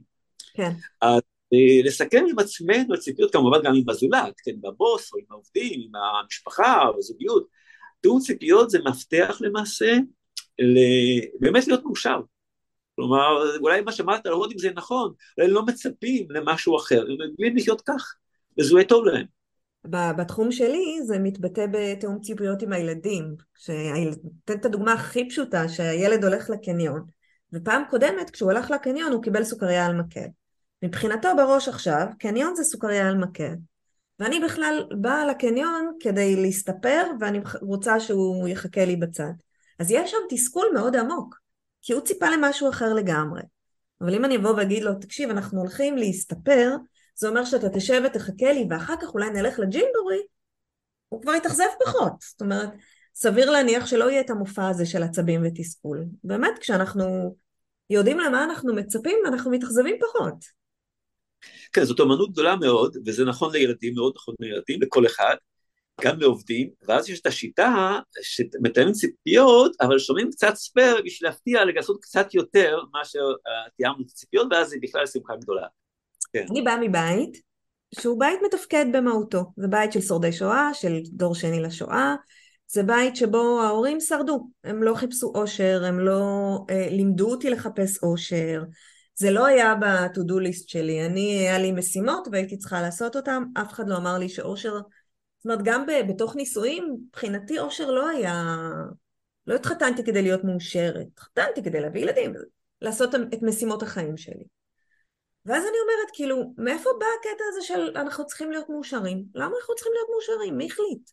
כן. 0.53 0.71
אז 1.01 1.21
אה, 1.53 1.83
לסכם 1.85 2.25
עם 2.29 2.39
עצמנו 2.39 2.99
ציפיות, 2.99 3.31
כמובן 3.33 3.57
גם 3.63 3.73
עם 3.75 3.89
הזולת, 3.89 4.33
כן, 4.43 4.51
עם 4.51 4.65
הבוס 4.65 5.13
או 5.13 5.19
עם 5.19 5.25
העובדים, 5.29 5.81
עם 5.83 5.91
המשפחה 5.95 6.87
או 6.87 6.97
הזוגיות. 6.97 7.47
תיאור 8.01 8.19
ציפיות 8.19 8.69
זה 8.69 8.79
מפתח 8.85 9.37
למעשה 9.41 9.97
באמת 11.39 11.67
להיות 11.67 11.83
מאושר. 11.83 12.19
כלומר, 12.95 13.57
אולי 13.57 13.81
מה 13.81 13.91
שאמרת 13.91 14.25
על 14.25 14.33
הודים 14.33 14.57
זה 14.57 14.71
נכון, 14.75 15.13
אולי 15.37 15.49
לא 15.49 15.65
מצפים 15.65 16.27
למשהו 16.31 16.77
אחר, 16.77 17.01
הם 17.01 17.21
רגילים 17.21 17.57
לחיות 17.57 17.81
כך, 17.81 18.15
וזה 18.59 18.73
יהיה 18.75 18.87
טוב 18.87 19.05
להם. 19.05 19.25
בתחום 19.85 20.51
שלי 20.51 20.99
זה 21.03 21.19
מתבטא 21.19 21.65
בתיאום 21.71 22.19
ציפיות 22.21 22.61
עם 22.61 22.73
הילדים. 22.73 23.35
אתן 24.45 24.53
את 24.53 24.65
הדוגמה 24.65 24.93
הכי 24.93 25.29
פשוטה, 25.29 25.69
שהילד 25.69 26.23
הולך 26.23 26.49
לקניון, 26.49 27.05
ופעם 27.53 27.83
קודמת 27.89 28.29
כשהוא 28.29 28.51
הלך 28.51 28.71
לקניון 28.71 29.11
הוא 29.11 29.23
קיבל 29.23 29.43
סוכריה 29.43 29.85
על 29.85 30.01
מקל. 30.01 30.27
מבחינתו 30.83 31.29
בראש 31.37 31.67
עכשיו, 31.67 32.07
קניון 32.19 32.55
זה 32.55 32.63
סוכריה 32.63 33.07
על 33.07 33.17
מקל. 33.17 33.53
ואני 34.19 34.39
בכלל 34.39 34.83
באה 35.01 35.25
לקניון 35.25 35.91
כדי 35.99 36.35
להסתפר, 36.35 37.03
ואני 37.19 37.39
רוצה 37.61 37.99
שהוא 37.99 38.47
יחכה 38.47 38.85
לי 38.85 38.95
בצד. 38.95 39.31
אז 39.79 39.91
יש 39.91 40.11
שם 40.11 40.17
תסכול 40.29 40.67
מאוד 40.73 40.95
עמוק, 40.95 41.39
כי 41.81 41.93
הוא 41.93 42.01
ציפה 42.01 42.29
למשהו 42.29 42.69
אחר 42.69 42.93
לגמרי. 42.93 43.41
אבל 44.01 44.15
אם 44.15 44.25
אני 44.25 44.37
אבוא 44.37 44.53
ואגיד 44.53 44.83
לו, 44.83 44.95
תקשיב, 44.95 45.29
אנחנו 45.29 45.59
הולכים 45.59 45.97
להסתפר, 45.97 46.75
זה 47.21 47.29
אומר 47.29 47.45
שאתה 47.45 47.69
תשב 47.69 48.01
ותחכה 48.05 48.53
לי 48.53 48.65
ואחר 48.69 48.93
כך 49.01 49.13
אולי 49.13 49.29
נלך 49.29 49.59
לג'ימבורי, 49.59 50.21
הוא 51.09 51.21
כבר 51.21 51.33
יתאכזב 51.35 51.65
פחות. 51.85 52.11
זאת 52.21 52.41
אומרת, 52.41 52.69
סביר 53.15 53.49
להניח 53.49 53.85
שלא 53.85 54.09
יהיה 54.09 54.21
את 54.21 54.29
המופע 54.29 54.67
הזה 54.67 54.85
של 54.85 55.03
עצבים 55.03 55.41
ותסכול. 55.45 56.05
באמת, 56.23 56.59
כשאנחנו 56.59 57.35
יודעים 57.89 58.19
למה 58.19 58.43
אנחנו 58.43 58.75
מצפים, 58.75 59.19
אנחנו 59.27 59.51
מתאכזבים 59.51 59.95
פחות. 59.99 60.35
כן, 61.73 61.83
זאת 61.83 61.99
אמנות 61.99 62.31
גדולה 62.31 62.55
מאוד, 62.55 62.97
וזה 63.05 63.25
נכון 63.25 63.51
לילדים, 63.53 63.93
מאוד 63.95 64.13
נכון 64.15 64.35
לילדים, 64.39 64.81
לכל 64.81 65.05
אחד, 65.05 65.35
גם 66.01 66.19
לעובדים, 66.19 66.69
ואז 66.87 67.09
יש 67.09 67.21
את 67.21 67.25
השיטה 67.25 67.99
שמתאמים 68.21 68.91
ציפיות, 68.91 69.75
אבל 69.81 69.99
שומעים 69.99 70.29
קצת 70.31 70.55
ספייר 70.55 71.01
בשביל 71.05 71.29
להפתיע 71.29 71.65
לגסות 71.65 71.97
קצת 72.01 72.33
יותר 72.33 72.79
מאשר 72.93 73.25
uh, 73.31 73.71
תיאמנו 73.77 74.01
את 74.05 74.09
הציפיות, 74.09 74.47
ואז 74.51 74.69
זה 74.69 74.77
בכלל 74.81 75.07
שמחה 75.07 75.35
גדולה. 75.35 75.67
כן. 76.33 76.45
אני 76.51 76.61
באה 76.61 76.77
מבית 76.81 77.41
שהוא 77.99 78.19
בית 78.19 78.39
מתפקד 78.45 78.85
במהותו. 78.93 79.43
זה 79.57 79.67
בית 79.67 79.91
של 79.91 80.01
שורדי 80.01 80.31
שואה, 80.31 80.73
של 80.73 80.99
דור 81.11 81.35
שני 81.35 81.59
לשואה, 81.59 82.15
זה 82.67 82.83
בית 82.83 83.15
שבו 83.15 83.61
ההורים 83.61 83.99
שרדו, 83.99 84.47
הם 84.63 84.83
לא 84.83 84.95
חיפשו 84.95 85.31
אושר, 85.35 85.83
הם 85.85 85.99
לא 85.99 86.19
אה, 86.69 86.87
לימדו 86.89 87.31
אותי 87.31 87.49
לחפש 87.49 88.03
אושר, 88.03 88.63
זה 89.15 89.31
לא 89.31 89.45
היה 89.45 89.75
ב-to-do 89.75 90.47
list 90.47 90.63
שלי, 90.67 91.05
אני, 91.05 91.39
היה 91.39 91.59
לי 91.59 91.71
משימות 91.71 92.27
והייתי 92.31 92.57
צריכה 92.57 92.81
לעשות 92.81 93.15
אותן, 93.15 93.43
אף 93.61 93.73
אחד 93.73 93.87
לא 93.87 93.97
אמר 93.97 94.17
לי 94.17 94.29
שאושר, 94.29 94.73
זאת 94.73 95.45
אומרת 95.45 95.59
גם 95.63 95.85
בתוך 96.09 96.35
נישואים, 96.35 96.97
מבחינתי 97.07 97.59
אושר 97.59 97.91
לא 97.91 98.09
היה, 98.09 98.55
לא 99.47 99.55
התחתנתי 99.55 100.03
כדי 100.03 100.21
להיות 100.21 100.43
מאושרת, 100.43 101.07
התחתנתי 101.13 101.63
כדי 101.63 101.81
להביא 101.81 102.01
ילדים, 102.01 102.33
לעשות 102.81 103.15
את 103.15 103.41
משימות 103.41 103.83
החיים 103.83 104.17
שלי. 104.17 104.60
ואז 105.45 105.63
אני 105.63 105.77
אומרת, 105.83 106.11
כאילו, 106.13 106.53
מאיפה 106.57 106.89
בא 106.99 107.05
הקטע 107.19 107.43
הזה 107.49 107.61
של 107.61 107.97
אנחנו 107.97 108.25
צריכים 108.25 108.51
להיות 108.51 108.69
מאושרים? 108.69 109.23
למה 109.35 109.55
אנחנו 109.59 109.75
צריכים 109.75 109.93
להיות 109.95 110.07
מאושרים? 110.09 110.57
מי 110.57 110.65
החליט? 110.65 111.09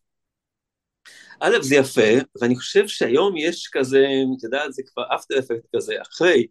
א', 1.41 1.63
זה 1.63 1.75
יפה, 1.75 2.25
ואני 2.41 2.57
חושב 2.57 2.89
שהיום 2.89 3.37
יש 3.37 3.69
כזה, 3.73 4.07
את 4.39 4.43
יודעת, 4.43 4.73
זה 4.73 4.83
כבר 4.87 5.03
אפטר 5.15 5.39
אפקט 5.39 5.67
כזה, 5.77 5.95
אחרי, 6.03 6.47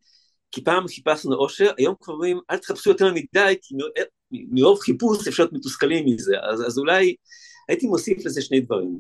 כי 0.52 0.64
פעם 0.64 0.88
חיפשנו 0.88 1.36
אושר, 1.36 1.72
היום 1.78 1.96
כבר 2.02 2.14
אומרים, 2.14 2.40
אל 2.52 2.58
תחפשו 2.58 2.90
יותר 2.90 3.14
מדי, 3.14 3.56
כי 3.62 3.76
מרוב 4.32 4.80
חיפוש 4.80 5.28
אפשר 5.28 5.44
להיות 5.44 5.54
מתוסכלים 5.54 6.06
מזה, 6.06 6.36
אז, 6.52 6.68
אז 6.68 6.78
אולי 6.78 7.16
הייתי 7.70 7.88
מוסיף 7.88 8.26
לזה 8.26 8.42
שני 8.42 8.60
דברים. 8.60 9.00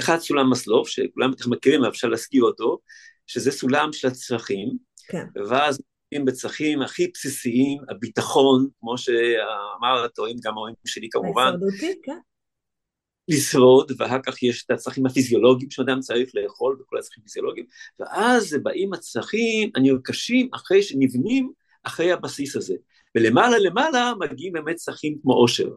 אחד, 0.00 0.18
סולם 0.18 0.50
מסלוף, 0.50 0.88
שכולם 0.88 1.30
בטח 1.30 1.46
מכירים, 1.46 1.80
אבל 1.80 1.90
אפשר 1.90 2.08
להזכיר 2.08 2.42
אותו, 2.42 2.78
שזה 3.26 3.52
סולם 3.52 3.92
של 3.92 4.08
הצרכים, 4.08 4.68
כן. 5.08 5.24
ואז 5.48 5.78
בצרכים 6.18 6.82
הכי 6.82 7.10
בסיסיים, 7.14 7.78
הביטחון, 7.88 8.68
כמו 8.80 8.98
שאמר, 8.98 10.08
טועים 10.14 10.36
גם 10.42 10.54
ההורים 10.54 10.74
שלי 10.86 11.08
כמובן. 11.10 11.42
ההישרדותי, 11.42 12.00
כן. 12.02 12.18
לשרוד, 13.28 13.92
ואחר 13.98 14.18
כך 14.26 14.42
יש 14.42 14.64
את 14.64 14.70
הצרכים 14.70 15.06
הפיזיולוגיים 15.06 15.70
שאדם 15.70 16.00
צריך 16.00 16.30
לאכול 16.34 16.78
וכל 16.80 16.98
הצרכים 16.98 17.22
הפיזיולוגיים, 17.22 17.66
ואז 18.00 18.56
באים 18.62 18.92
הצרכים 18.92 19.70
הנרכשים 19.74 20.48
אחרי 20.54 20.82
שנבנים 20.82 21.52
אחרי 21.82 22.12
הבסיס 22.12 22.56
הזה. 22.56 22.74
ולמעלה 23.14 23.58
למעלה 23.58 24.12
מגיעים 24.18 24.52
באמת 24.52 24.76
צרכים 24.76 25.18
כמו 25.22 25.32
עושר. 25.32 25.68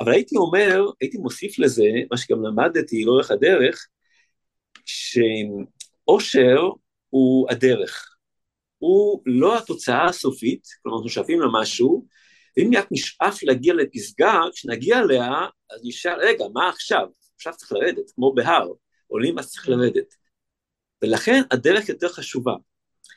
אבל 0.00 0.12
הייתי 0.12 0.36
אומר, 0.36 0.84
הייתי 1.00 1.18
מוסיף 1.18 1.58
לזה, 1.58 1.86
מה 2.10 2.16
שגם 2.16 2.42
למדתי 2.42 3.04
לאורך 3.04 3.30
הדרך, 3.30 3.86
שעושר 4.84 6.68
הוא 7.08 7.50
הדרך. 7.50 8.11
הוא 8.82 9.22
לא 9.26 9.58
התוצאה 9.58 10.04
הסופית, 10.04 10.66
כלומר 10.82 10.96
אנחנו 10.98 11.10
שואפים 11.10 11.40
למשהו, 11.40 12.06
ואם 12.56 12.70
רק 12.76 12.86
נשאף 12.90 13.42
להגיע 13.42 13.74
לפסגה, 13.74 14.40
כשנגיע 14.54 14.98
אליה, 14.98 15.30
אז 15.70 15.80
נשאר, 15.84 16.16
רגע, 16.18 16.44
מה 16.54 16.68
עכשיו? 16.68 17.06
עכשיו 17.34 17.52
צריך 17.56 17.72
לרדת, 17.72 18.10
כמו 18.14 18.34
בהר, 18.34 18.68
עולים 19.06 19.38
אז 19.38 19.50
צריך 19.50 19.68
לרדת. 19.68 20.14
ולכן 21.02 21.42
הדרך 21.50 21.88
יותר 21.88 22.08
חשובה. 22.08 22.54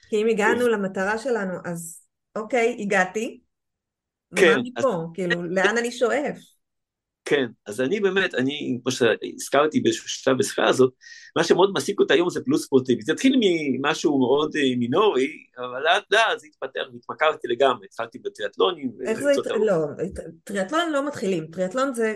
כי 0.09 0.21
אם 0.21 0.27
הגענו 0.27 0.67
למטרה 0.67 1.17
שלנו, 1.17 1.53
אז 1.65 2.07
אוקיי, 2.35 2.77
הגעתי, 2.79 3.41
כן. 4.35 4.51
ומה 4.51 4.61
מפה? 4.63 5.07
כאילו, 5.13 5.43
לאן 5.43 5.77
אני 5.77 5.91
שואף? 5.91 6.37
כן, 7.25 7.45
אז 7.65 7.81
אני 7.81 7.99
באמת, 7.99 8.35
אני, 8.35 8.79
כמו 8.83 8.91
שהזכרתי 8.91 9.79
באיזשהו 9.79 10.09
שלב 10.09 10.37
בשיחה 10.37 10.65
הזאת, 10.65 10.93
מה 11.35 11.43
שמאוד 11.43 11.71
מעסיק 11.73 11.99
אותה 11.99 12.13
היום 12.13 12.29
זה 12.29 12.43
פלוס 12.43 12.65
ספורטיבי. 12.65 13.01
זה 13.01 13.13
התחיל 13.13 13.39
ממשהו 13.41 14.19
מאוד 14.19 14.55
אה, 14.55 14.75
מינורי, 14.77 15.27
אבל 15.57 15.83
לאט 15.83 16.03
לאט 16.11 16.39
זה 16.39 16.47
התפתח 16.47 16.81
והתמכרתי 16.93 17.47
לגמרי, 17.47 17.85
התחלתי 17.85 18.19
בטריאטלונים. 18.19 18.91
איך 19.05 19.19
זה, 19.19 19.31
הת... 19.31 19.47
לא, 19.65 19.75
טריאטלון 20.43 20.91
לא 20.91 21.07
מתחילים, 21.07 21.47
טריאטלון 21.47 21.93
זה, 21.93 22.15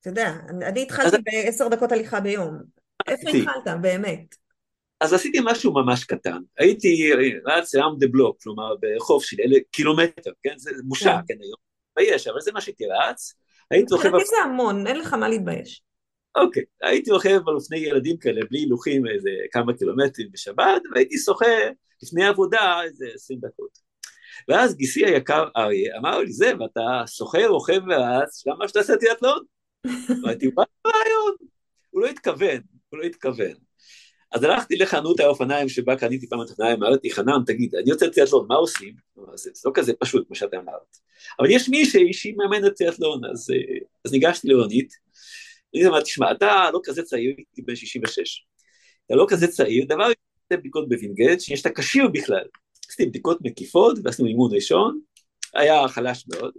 אתה 0.00 0.08
יודע, 0.08 0.32
אני 0.62 0.82
התחלתי 0.82 1.16
בעשר 1.24 1.68
דקות 1.68 1.92
הליכה 1.92 2.20
ביום. 2.20 2.58
איפה 3.08 3.30
התחלת, 3.30 3.80
באמת? 3.80 4.34
אז 5.00 5.12
עשיתי 5.12 5.38
משהו 5.44 5.72
ממש 5.72 6.04
קטן, 6.04 6.38
הייתי 6.58 7.10
רץ 7.44 7.74
ארם 7.74 7.96
דה 7.98 8.06
בלוק, 8.06 8.42
כלומר 8.42 8.74
בחוף 8.80 9.24
של 9.24 9.36
אלה 9.40 9.56
קילומטר, 9.70 10.30
כן? 10.42 10.54
זה 10.58 10.70
בושה, 10.84 11.18
כן, 11.28 11.34
כן 11.34 11.40
היום, 11.42 11.58
ויש, 11.96 12.26
אבל 12.26 12.40
זה 12.40 12.52
מה 12.52 12.60
שהייתי 12.60 12.84
רץ. 12.86 13.34
הייתי 13.70 13.94
רוכב... 13.94 14.08
מבחינתי 14.08 14.26
זה 14.26 14.36
המון, 14.44 14.86
אין 14.86 14.98
לך 14.98 15.12
מה 15.14 15.28
להתבייש. 15.28 15.82
אוקיי, 16.36 16.62
הייתי 16.82 17.10
רוכב 17.10 17.40
על 17.48 17.54
אופני 17.54 17.78
ילדים 17.78 18.16
כאלה, 18.16 18.40
בלי 18.50 18.58
הילוכים 18.58 19.06
איזה 19.06 19.30
כמה 19.52 19.76
קילומטרים 19.76 20.28
בשבת, 20.32 20.82
והייתי 20.94 21.18
שוחה 21.18 21.46
לפני 22.02 22.26
עבודה 22.26 22.82
איזה 22.84 23.06
עשרים 23.14 23.40
דקות. 23.40 23.78
ואז 24.48 24.76
גיסי 24.76 25.06
היקר 25.06 25.48
אריה 25.56 25.96
אמר 25.98 26.18
לי, 26.18 26.32
זה, 26.32 26.52
ואתה 26.60 27.02
שוחה, 27.06 27.46
רוכב 27.46 27.80
ורץ, 27.88 28.46
למה 28.46 28.68
שאתה 28.68 28.78
עושה 28.78 28.96
תיאטלון? 28.96 29.44
אמרתי, 30.24 30.50
מה 30.54 30.62
הרעיון? 30.84 31.36
הוא 31.90 32.02
לא 32.02 32.06
התכוון, 32.06 32.60
הוא 32.88 32.98
לא 32.98 33.04
התכוון. 33.04 33.65
אז 34.32 34.44
הלכתי 34.44 34.76
לחנות 34.76 35.20
האופניים 35.20 35.68
שבה 35.68 35.96
קניתי 35.96 36.28
פעם 36.28 36.42
את 36.42 36.48
האופניים, 36.48 36.82
אמרתי, 36.82 37.10
חנן, 37.10 37.44
תגיד, 37.46 37.74
אני 37.74 37.90
יוצא 37.90 38.06
תיאטלון, 38.06 38.46
מה 38.48 38.54
עושים? 38.54 38.94
זה 39.34 39.50
לא 39.64 39.70
כזה 39.74 39.92
פשוט, 40.00 40.26
כמו 40.26 40.36
שאתה 40.36 40.56
אמרת. 40.56 40.96
אבל 41.40 41.50
יש 41.50 41.68
מישהי 41.68 42.12
שהיא 42.12 42.34
מאמנת 42.36 42.76
תיאטלון, 42.76 43.20
אז, 43.24 43.50
אה, 43.50 43.78
אז 44.04 44.12
ניגשתי 44.12 44.48
לאונית, 44.48 44.92
אני 45.74 45.86
אמרתי, 45.86 46.04
תשמע, 46.04 46.32
אתה 46.32 46.70
לא 46.72 46.80
כזה 46.84 47.02
צעיר, 47.02 47.34
הייתי 47.36 47.62
בן 47.62 47.76
66, 47.76 48.44
אתה 49.06 49.14
לא 49.14 49.26
כזה 49.28 49.46
צעיר, 49.46 49.84
דבר 49.84 50.02
ראשון, 50.02 50.14
בדיקות 50.52 50.88
בווינגייט, 50.88 51.40
שיש 51.40 51.60
את 51.60 51.66
הקשיר 51.66 52.08
בכלל. 52.08 52.44
עשיתי 52.88 53.06
בדיקות 53.06 53.38
מקיפות, 53.40 53.98
ועשינו 54.04 54.28
אימון 54.28 54.54
ראשון, 54.54 55.00
היה 55.56 55.88
חלש 55.88 56.24
מאוד, 56.28 56.54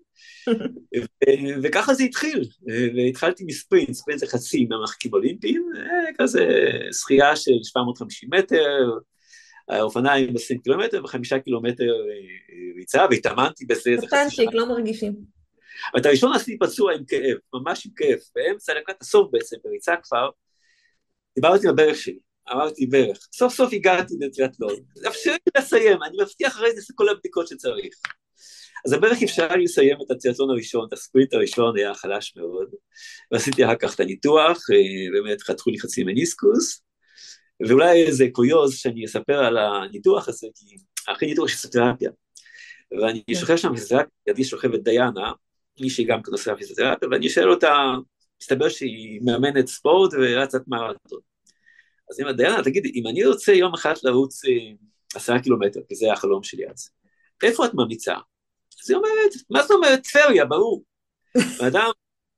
וככה 1.63 1.93
זה 1.93 2.03
התחיל, 2.03 2.49
והתחלתי 2.95 3.43
מספרינט, 3.43 3.91
ספרינט 3.91 4.19
זה 4.19 4.27
חצי 4.27 4.65
מהמרחקים 4.65 5.13
אולימפיים, 5.13 5.69
כזה 6.17 6.47
שחייה 6.91 7.35
של 7.35 7.51
750 7.63 8.29
מטר, 8.33 8.89
האופניים 9.69 10.35
20 10.35 10.59
קילומטר 10.59 11.03
וחמישה 11.03 11.39
קילומטר 11.39 11.93
ריצה, 12.77 13.05
והתאמנתי 13.09 13.65
בזה 13.65 13.89
איזה 13.89 14.07
חצי 14.07 14.35
שעה. 14.35 14.45
לא 14.53 14.67
מרגישים. 14.69 15.13
אבל 15.93 16.01
את 16.01 16.05
הראשון 16.05 16.33
עשיתי 16.33 16.57
פצוע 16.59 16.93
עם 16.93 17.05
כאב, 17.05 17.37
ממש 17.53 17.85
עם 17.85 17.91
כאב, 17.95 18.19
באמצע 18.35 18.73
לקראת 18.73 19.01
הסוף 19.01 19.29
בעצם, 19.31 19.57
בריצה 19.63 19.95
כבר, 20.03 20.29
דיברתי 21.35 21.67
עם 21.67 21.73
הברך 21.73 21.97
שלי, 21.97 22.19
אמרתי 22.51 22.85
ברך, 22.85 23.27
סוף 23.33 23.53
סוף 23.53 23.73
הגעתי 23.73 24.13
לטריאטלון, 24.19 24.75
אפשר 25.07 25.31
לי 25.31 25.37
לסיים, 25.57 26.03
אני 26.03 26.17
מבטיח 26.21 26.51
אחרי 26.51 26.81
זה 26.81 26.93
כל 26.95 27.09
הבדיקות 27.09 27.47
שצריך. 27.47 27.95
אז 28.85 28.93
בערך 28.93 29.23
אפשר 29.23 29.47
לי 29.47 29.63
לסיים 29.63 29.97
את 30.05 30.11
הציאטון 30.11 30.49
הראשון, 30.49 30.87
את 30.87 30.93
הספריט 30.93 31.33
הראשון 31.33 31.77
היה 31.77 31.93
חלש 31.93 32.33
מאוד, 32.37 32.69
ועשיתי 33.31 33.65
אחר 33.65 33.75
כך 33.75 33.95
את 33.95 33.99
הניתוח, 33.99 34.57
אה, 34.71 35.21
באמת 35.21 35.41
חתכו 35.41 35.69
לי 35.69 35.79
חצי 35.79 36.03
מניסקוס, 36.03 36.81
ואולי 37.67 38.05
איזה 38.05 38.27
קוריוז 38.31 38.75
שאני 38.75 39.05
אספר 39.05 39.45
על 39.45 39.57
הניתוח 39.57 40.27
הזה, 40.29 40.47
כי 40.55 40.75
אחרי 41.07 41.27
ניתוח 41.27 41.49
יש 41.49 41.55
פיזיותרפיה, 41.55 42.11
ואני 42.91 43.23
כן. 43.27 43.35
שוכב 43.35 43.55
שם 43.55 43.75
פיזיותרפיה, 43.75 44.09
ידי 44.27 44.43
שוכבת 44.43 44.79
דיינה, 44.79 45.31
מישהי 45.79 46.05
גם 46.05 46.23
כנוסע 46.23 46.55
פיזיותרפיה, 46.55 47.09
ואני 47.11 47.29
שואל 47.29 47.51
אותה, 47.51 47.73
מסתבר 48.41 48.69
שהיא 48.69 49.21
מאמנת 49.25 49.67
ספורט 49.67 50.13
ורצת 50.13 50.61
מרתון. 50.67 51.19
אז 52.11 52.19
אני 52.19 52.27
אומר, 52.27 52.37
דיינה, 52.37 52.63
תגידי, 52.63 52.91
אם 52.95 53.07
אני 53.07 53.25
רוצה 53.25 53.51
יום 53.51 53.73
אחד 53.73 53.93
לרוץ 54.03 54.45
אה, 54.45 54.51
עשרה 55.15 55.39
קילומטר, 55.39 55.79
כי 55.87 55.95
זה 55.95 56.13
החלום 56.13 56.43
שלי 56.43 56.69
אז, 56.69 56.89
איפה 57.43 57.65
את 57.65 57.73
ממליצה? 57.73 58.15
אז 58.83 58.89
היא 58.89 58.97
אומרת, 58.97 59.31
מה 59.49 59.61
זאת 59.61 59.71
אומרת 59.71 60.07
טבריה, 60.07 60.45
ברור. 60.45 60.83
אדם 61.67 61.89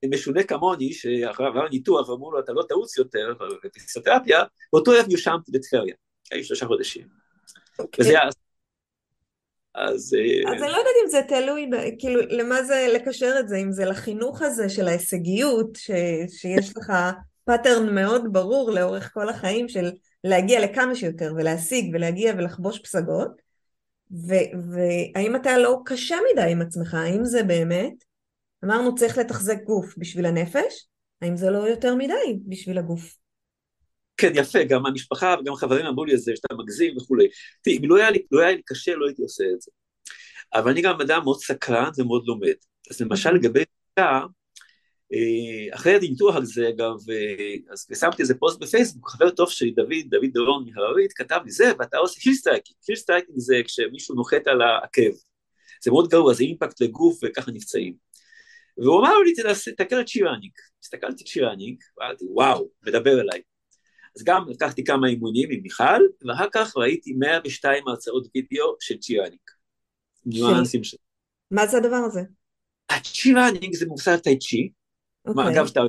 משונה 0.05 0.43
כמוני, 0.43 0.93
שאחרי 0.93 1.47
עבר 1.47 1.67
ניתוח 1.69 2.09
ואמרו 2.09 2.31
לו, 2.31 2.39
אתה 2.39 2.51
לא 2.51 2.63
תעוץ 2.69 2.97
יותר 2.97 3.33
בפיסיותרפיה, 3.63 4.43
באותו 4.73 4.91
ערב 4.91 5.05
נרשמתי 5.09 5.51
לטבריה, 5.53 5.95
היו 6.31 6.43
שלושה 6.43 6.65
חודשים. 6.65 7.07
אוקיי. 7.79 8.05
וזה 8.05 8.09
היה... 8.09 8.29
אז... 9.75 10.13
אה, 10.13 10.51
אז 10.51 10.63
אני 10.63 10.71
לא 10.71 10.77
יודעת 10.77 10.93
אם 11.03 11.09
זה 11.09 11.21
תלוי, 11.27 11.69
כאילו, 11.99 12.21
למה 12.29 12.63
זה 12.63 12.87
לקשר 12.95 13.35
את 13.39 13.49
זה, 13.49 13.57
אם 13.57 13.71
זה 13.71 13.85
לחינוך 13.85 14.41
הזה 14.41 14.69
של 14.69 14.87
ההישגיות, 14.87 15.75
ש, 15.75 15.91
שיש 16.27 16.77
לך 16.77 16.93
pattern 17.45 17.95
מאוד 17.95 18.23
ברור 18.31 18.71
לאורך 18.71 19.13
כל 19.13 19.29
החיים 19.29 19.69
של 19.69 19.91
להגיע 20.23 20.59
לכמה 20.59 20.95
שיותר 20.95 21.33
ולהשיג 21.37 21.91
ולהגיע 21.93 22.33
ולכבוש 22.37 22.79
פסגות, 22.79 23.48
והאם 24.11 25.35
אתה 25.35 25.57
לא 25.57 25.79
קשה 25.85 26.15
מדי 26.31 26.51
עם 26.51 26.61
עצמך, 26.61 26.93
האם 26.93 27.25
זה 27.25 27.43
באמת, 27.43 27.93
אמרנו 28.65 28.95
צריך 28.95 29.17
לתחזק 29.17 29.63
גוף 29.63 29.97
בשביל 29.97 30.25
הנפש, 30.25 30.87
האם 31.21 31.37
זה 31.37 31.49
לא 31.49 31.57
יותר 31.57 31.95
מדי 31.95 32.39
בשביל 32.47 32.77
הגוף? 32.77 33.15
כן, 34.17 34.31
יפה, 34.35 34.63
גם 34.63 34.85
המשפחה 34.85 35.35
וגם 35.41 35.55
חברים 35.55 35.85
אמרו 35.85 36.05
לי 36.05 36.13
את 36.13 36.19
זה, 36.19 36.31
שאתה 36.35 36.55
מגזים 36.55 36.97
וכולי. 36.97 37.27
תראי, 37.61 37.77
אם 37.77 37.89
לא 37.89 37.97
היה, 37.97 38.09
לי, 38.11 38.21
לא 38.31 38.41
היה 38.41 38.51
לי 38.51 38.61
קשה, 38.65 38.95
לא 38.95 39.05
הייתי 39.05 39.21
עושה 39.21 39.43
את 39.55 39.61
זה. 39.61 39.71
אבל 40.53 40.71
אני 40.71 40.81
גם 40.81 41.01
אדם 41.01 41.23
מאוד 41.23 41.39
סקרן 41.39 41.89
ומאוד 41.97 42.23
לומד. 42.25 42.53
אז 42.91 43.01
למשל 43.01 43.31
לגבי 43.31 43.63
אחרי 45.73 45.95
הניתוח 45.95 46.35
על 46.35 46.45
זה, 46.45 46.69
אגב, 46.69 46.95
אה, 47.09 47.55
אז 47.71 47.87
שמתי 47.99 48.21
איזה 48.21 48.35
פוסט 48.35 48.59
בפייסבוק, 48.59 49.09
חבר 49.09 49.29
טוב 49.29 49.49
שלי, 49.49 49.71
דוד, 49.71 50.09
דוד 50.09 50.29
דורון 50.33 50.65
מהררית, 50.65 51.13
כתב 51.13 51.39
לי 51.45 51.51
זה, 51.51 51.71
ואתה 51.79 51.97
עושה 51.97 52.19
heel 52.25 52.41
striking, 52.41 52.77
heel 52.87 53.04
striking 53.04 53.39
זה 53.39 53.55
כשמישהו 53.65 54.15
נוחת 54.15 54.47
על 54.47 54.61
העקב, 54.61 55.11
זה 55.83 55.91
מאוד 55.91 56.09
גרוע, 56.09 56.33
זה 56.33 56.43
impact 56.43 56.81
לגוף 56.81 57.19
וככה 57.23 57.51
נפצעים. 57.51 57.93
והוא 58.77 58.99
אמר 58.99 59.17
לי, 59.17 59.33
תסתכל 59.53 60.01
את 60.01 60.07
Chi 60.07 60.21
Running. 60.21 60.59
הסתכלתי 60.83 61.23
את 61.23 61.27
Chi 61.27 61.42
Running, 61.42 61.83
ואמרתי, 61.97 62.25
וואו, 62.29 62.69
מדבר 62.87 63.21
אליי. 63.21 63.41
אז 64.15 64.23
גם 64.23 64.49
לקחתי 64.49 64.83
כמה 64.83 65.07
אימונים 65.07 65.49
עם 65.51 65.59
מיכל, 65.61 66.01
ואחר 66.27 66.47
כך 66.53 66.77
ראיתי 66.77 67.13
102 67.13 67.83
הרצאות 67.87 68.27
וידאו 68.35 68.75
של 68.79 68.97
צ'ירניק. 68.97 69.51
ניואנסים 70.25 70.83
של... 70.83 70.97
מה 71.51 71.67
זה 71.67 71.77
הדבר 71.77 71.95
הזה? 71.95 72.21
הצ'ירניק 72.89 73.75
זה 73.75 73.85
מושג 73.85 74.17
טאי 74.17 74.37
צ'י. 75.33 75.39
אוקיי. 75.39 75.53
אגב, 75.53 75.67
אתה 75.71 75.81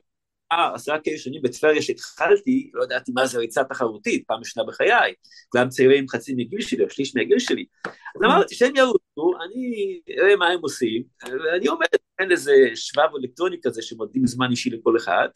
עשרה 0.74 0.98
כאלה 0.98 1.18
שנים 1.18 1.42
בטבריה 1.42 1.82
שהתחלתי, 1.82 2.70
לא 2.74 2.84
ידעתי 2.84 3.12
מה 3.14 3.26
זה 3.26 3.38
ריצה 3.38 3.64
תחרותית, 3.64 4.24
פעם 4.26 4.38
ראשונה 4.38 4.66
בחיי, 4.66 5.14
כולם 5.48 5.68
צעירים 5.68 6.08
חצי 6.08 6.34
מגיל 6.34 6.60
שלי, 6.60 6.84
או 6.84 6.90
שליש 6.90 7.16
מהגיל 7.16 7.38
שלי. 7.38 7.64
אז 7.86 8.22
אמרתי 8.24 8.54
שהם 8.54 8.76
ירוצו, 8.76 9.32
אני 9.44 10.00
אראה 10.18 10.36
מה 10.36 10.48
הם 10.48 10.60
עושים, 10.62 11.02
ואני 11.22 11.66
עומד, 11.66 11.86
אין 12.18 12.30
איזה 12.30 12.52
שבב 12.74 13.08
אלקטרוני 13.22 13.56
כזה 13.62 13.82
שמודדים 13.82 14.26
זמן 14.26 14.50
אישי 14.50 14.70
לכל 14.70 14.96
אחד, 14.96 15.28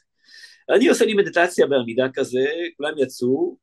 אני 0.70 0.88
עושה 0.88 1.04
לי 1.04 1.14
מדיטציה 1.14 1.66
בעמידה 1.66 2.06
כזה, 2.14 2.44
כולם 2.76 2.92
יצאו, 2.98 3.58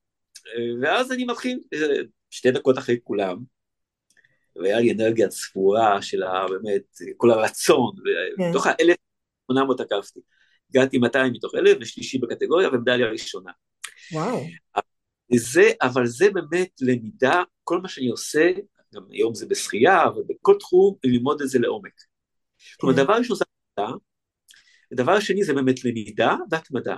ואז 0.82 1.12
אני 1.12 1.26
מתחיל 1.26 1.60
שתי 2.30 2.52
דקות 2.52 2.78
אחרי 2.78 2.98
כולם, 3.04 3.38
והיה 4.56 4.80
לי 4.80 4.92
אנרגיה 4.92 5.28
צפורה 5.28 6.02
של 6.02 6.22
באמת, 6.50 6.82
כל 7.18 7.32
הרצון, 7.32 7.96
כן. 8.38 8.52
האלף 8.66 8.98
800 9.54 9.80
עקפתי. 9.80 10.20
הגעתי 10.70 10.98
200 10.98 11.34
מתוך 11.34 11.56
אלף, 11.56 11.78
ושלישי 11.82 12.18
בקטגוריה, 12.18 12.70
ומדליה 12.70 13.08
ראשונה. 13.08 13.52
וואו. 14.14 14.46
זה, 15.36 15.72
אבל 15.82 16.06
זה 16.06 16.30
באמת 16.34 16.70
למידה, 16.82 17.44
כל 17.64 17.82
מה 17.82 17.90
שאני 17.90 18.08
עושה, 18.08 18.52
גם 18.96 19.02
היום 19.10 19.36
זה 19.36 19.46
בשחייה, 19.46 20.04
אבל 20.04 20.22
בכל 20.30 20.56
תחום, 20.60 20.96
ללמוד 21.04 21.42
את 21.42 21.50
זה 21.50 21.60
לעומק. 21.60 22.02
כלומר, 22.80 22.96
כן. 22.96 23.04
דבר 23.04 23.14
ראשון 23.14 23.38
זה 23.38 23.46
ודבר 24.92 25.20
שני 25.20 25.44
זה 25.44 25.54
באמת 25.54 25.86
למידה 25.86 26.36
והתמדה. 26.52 26.96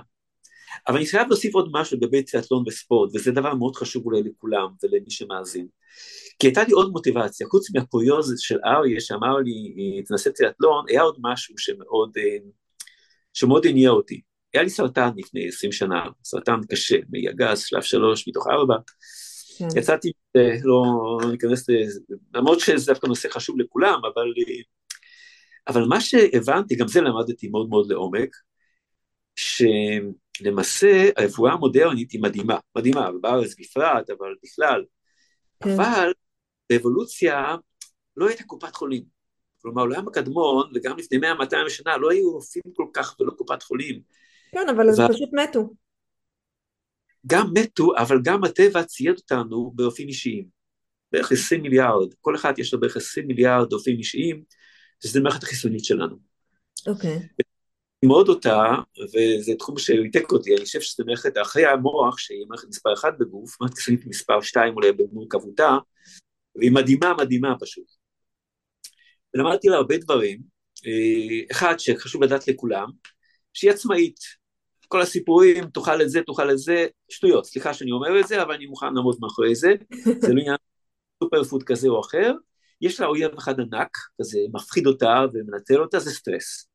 אבל 0.88 0.96
אני 0.96 1.06
חייב 1.06 1.28
להוסיף 1.28 1.54
עוד 1.54 1.68
משהו 1.72 1.96
לגבי 1.96 2.22
תיאטלון 2.22 2.64
וספורט, 2.66 3.10
וזה 3.14 3.30
דבר 3.30 3.54
מאוד 3.54 3.76
חשוב 3.76 4.06
אולי 4.06 4.22
לכולם 4.22 4.68
ולמי 4.82 5.10
שמאזין. 5.10 5.66
כי 6.38 6.46
הייתה 6.46 6.64
לי 6.64 6.72
עוד 6.72 6.90
מוטיבציה, 6.92 7.46
חוץ 7.46 7.74
מהקוריוז 7.74 8.34
של 8.38 8.58
אריה 8.64 9.00
שאמר 9.00 9.36
לי, 9.36 10.02
תנסה 10.02 10.30
תיאטלון, 10.30 10.84
היה 10.88 11.02
עוד 11.02 11.16
משהו 11.20 11.54
שמאוד, 11.58 12.10
אה, 12.16 12.36
שמאוד 13.32 13.66
הניע 13.66 13.90
אותי. 13.90 14.20
היה 14.54 14.62
לי 14.62 14.70
סרטן 14.70 15.10
לפני 15.16 15.48
20 15.48 15.72
שנה, 15.72 16.04
סרטן 16.24 16.60
קשה, 16.70 16.96
מעי 17.10 17.28
הגס, 17.28 17.64
שלב 17.64 17.82
שלוש 17.82 18.28
מתוך 18.28 18.46
ארבע. 18.46 18.74
כן. 19.58 19.68
יצאתי, 19.76 20.12
לא 20.64 20.84
ניכנס 21.30 21.66
למרות 22.34 22.60
שזה 22.60 22.92
דווקא 22.92 23.06
נושא 23.06 23.28
חשוב 23.28 23.58
לכולם, 23.58 24.00
אבל 24.14 24.22
אה, 24.38 24.62
אבל 25.68 25.84
מה 25.84 26.00
שהבנתי, 26.00 26.76
גם 26.76 26.88
זה 26.88 27.00
למדתי 27.00 27.48
מאוד 27.48 27.68
מאוד 27.68 27.90
לעומק, 27.90 28.36
שלמעשה 30.36 31.10
הרפואה 31.16 31.52
המודרנית 31.52 32.12
היא 32.12 32.22
מדהימה, 32.22 32.58
מדהימה, 32.76 33.10
בארץ 33.20 33.54
בפרט, 33.58 34.10
אבל 34.10 34.34
בכלל, 34.44 34.84
כן. 35.64 35.70
אבל 35.70 36.12
באבולוציה 36.70 37.56
לא 38.16 38.28
הייתה 38.28 38.44
קופת 38.44 38.74
חולים. 38.76 39.04
כלומר, 39.62 39.80
העולם 39.80 40.08
הקדמון, 40.08 40.70
וגם 40.74 40.98
לפני 40.98 41.18
100-200 41.18 41.68
שנה, 41.68 41.96
לא 41.96 42.10
היו 42.10 42.30
רופאים 42.30 42.62
כל 42.74 42.86
כך 42.92 43.16
ולא 43.20 43.30
קופת 43.30 43.62
חולים. 43.62 44.00
כן, 44.52 44.68
אבל 44.76 44.88
אז 44.88 45.00
ו... 45.00 45.02
פשוט 45.08 45.30
מתו. 45.32 45.74
גם 47.26 47.46
מתו, 47.54 47.92
אבל 47.98 48.18
גם 48.24 48.44
הטבע 48.44 48.84
צייד 48.84 49.16
אותנו 49.16 49.72
ברופאים 49.74 50.08
אישיים. 50.08 50.48
בערך 51.12 51.32
20 51.32 51.62
מיליארד, 51.62 52.14
כל 52.20 52.36
אחד 52.36 52.58
יש 52.58 52.74
לו 52.74 52.80
בערך 52.80 52.96
20 52.96 53.26
מיליארד 53.26 53.72
רופאים 53.72 53.98
אישיים, 53.98 54.42
שזה 55.04 55.18
המערכת 55.18 55.42
החיסונית 55.42 55.84
שלנו. 55.84 56.16
אוקיי. 56.86 57.16
Okay. 57.16 57.53
ללמוד 58.04 58.28
אותה, 58.28 58.74
וזה 58.98 59.52
תחום 59.58 59.78
שריתק 59.78 60.32
אותי, 60.32 60.54
אני 60.56 60.64
חושב 60.64 60.80
שזה 60.80 61.04
מערכת, 61.06 61.32
אחרי 61.42 61.66
המוח, 61.66 62.18
שהיא 62.18 62.46
מערכת 62.48 62.68
מספר 62.68 62.94
אחת 62.94 63.14
בגוף, 63.18 63.60
מערכת 63.60 63.74
חיסונית 63.74 64.06
מספר 64.06 64.40
שתיים 64.40 64.74
אולי 64.74 64.92
במורכבותה, 64.92 65.76
והיא 66.56 66.72
מדהימה 66.72 67.14
מדהימה 67.18 67.54
פשוט. 67.60 67.86
ולמדתי 69.34 69.68
לה 69.68 69.76
הרבה 69.76 69.96
דברים, 69.98 70.40
אה, 70.86 71.40
אחד 71.52 71.74
שחשוב 71.78 72.22
לדעת 72.22 72.48
לכולם, 72.48 72.88
שהיא 73.52 73.70
עצמאית. 73.70 74.18
כל 74.88 75.00
הסיפורים, 75.00 75.70
תאכל 75.70 76.02
את 76.02 76.10
זה, 76.10 76.20
תאכל 76.26 76.50
את 76.50 76.58
זה, 76.58 76.86
שטויות, 77.08 77.46
סליחה 77.46 77.74
שאני 77.74 77.92
אומר 77.92 78.20
את 78.20 78.26
זה, 78.26 78.42
אבל 78.42 78.54
אני 78.54 78.66
מוכן 78.66 78.94
לעמוד 78.94 79.16
מאחורי 79.20 79.54
זה, 79.54 79.72
זה 80.20 80.34
לא 80.34 80.40
עניין 80.40 80.56
superfood 81.24 81.62
כזה 81.62 81.88
או 81.88 82.00
אחר, 82.00 82.32
יש 82.80 83.00
לה 83.00 83.06
אויב 83.06 83.34
אחד 83.38 83.60
ענק, 83.60 83.96
כזה 84.20 84.38
מפחיד 84.52 84.86
אותה 84.86 85.24
ומנצל 85.32 85.80
אותה, 85.80 85.98
זה 85.98 86.10
סטרס. 86.10 86.68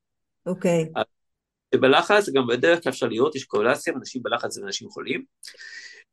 אוקיי. 0.46 0.90
Okay. 0.98 1.19
בלחץ, 1.76 2.30
גם 2.30 2.48
בדרך 2.48 2.84
כלל 2.84 2.92
אפשר 2.92 3.08
לראות, 3.08 3.36
יש 3.36 3.44
קורלציה, 3.44 3.94
אנשים 3.94 4.24
בלחץ 4.24 4.58
ואנשים 4.58 4.90
חולים. 4.90 5.24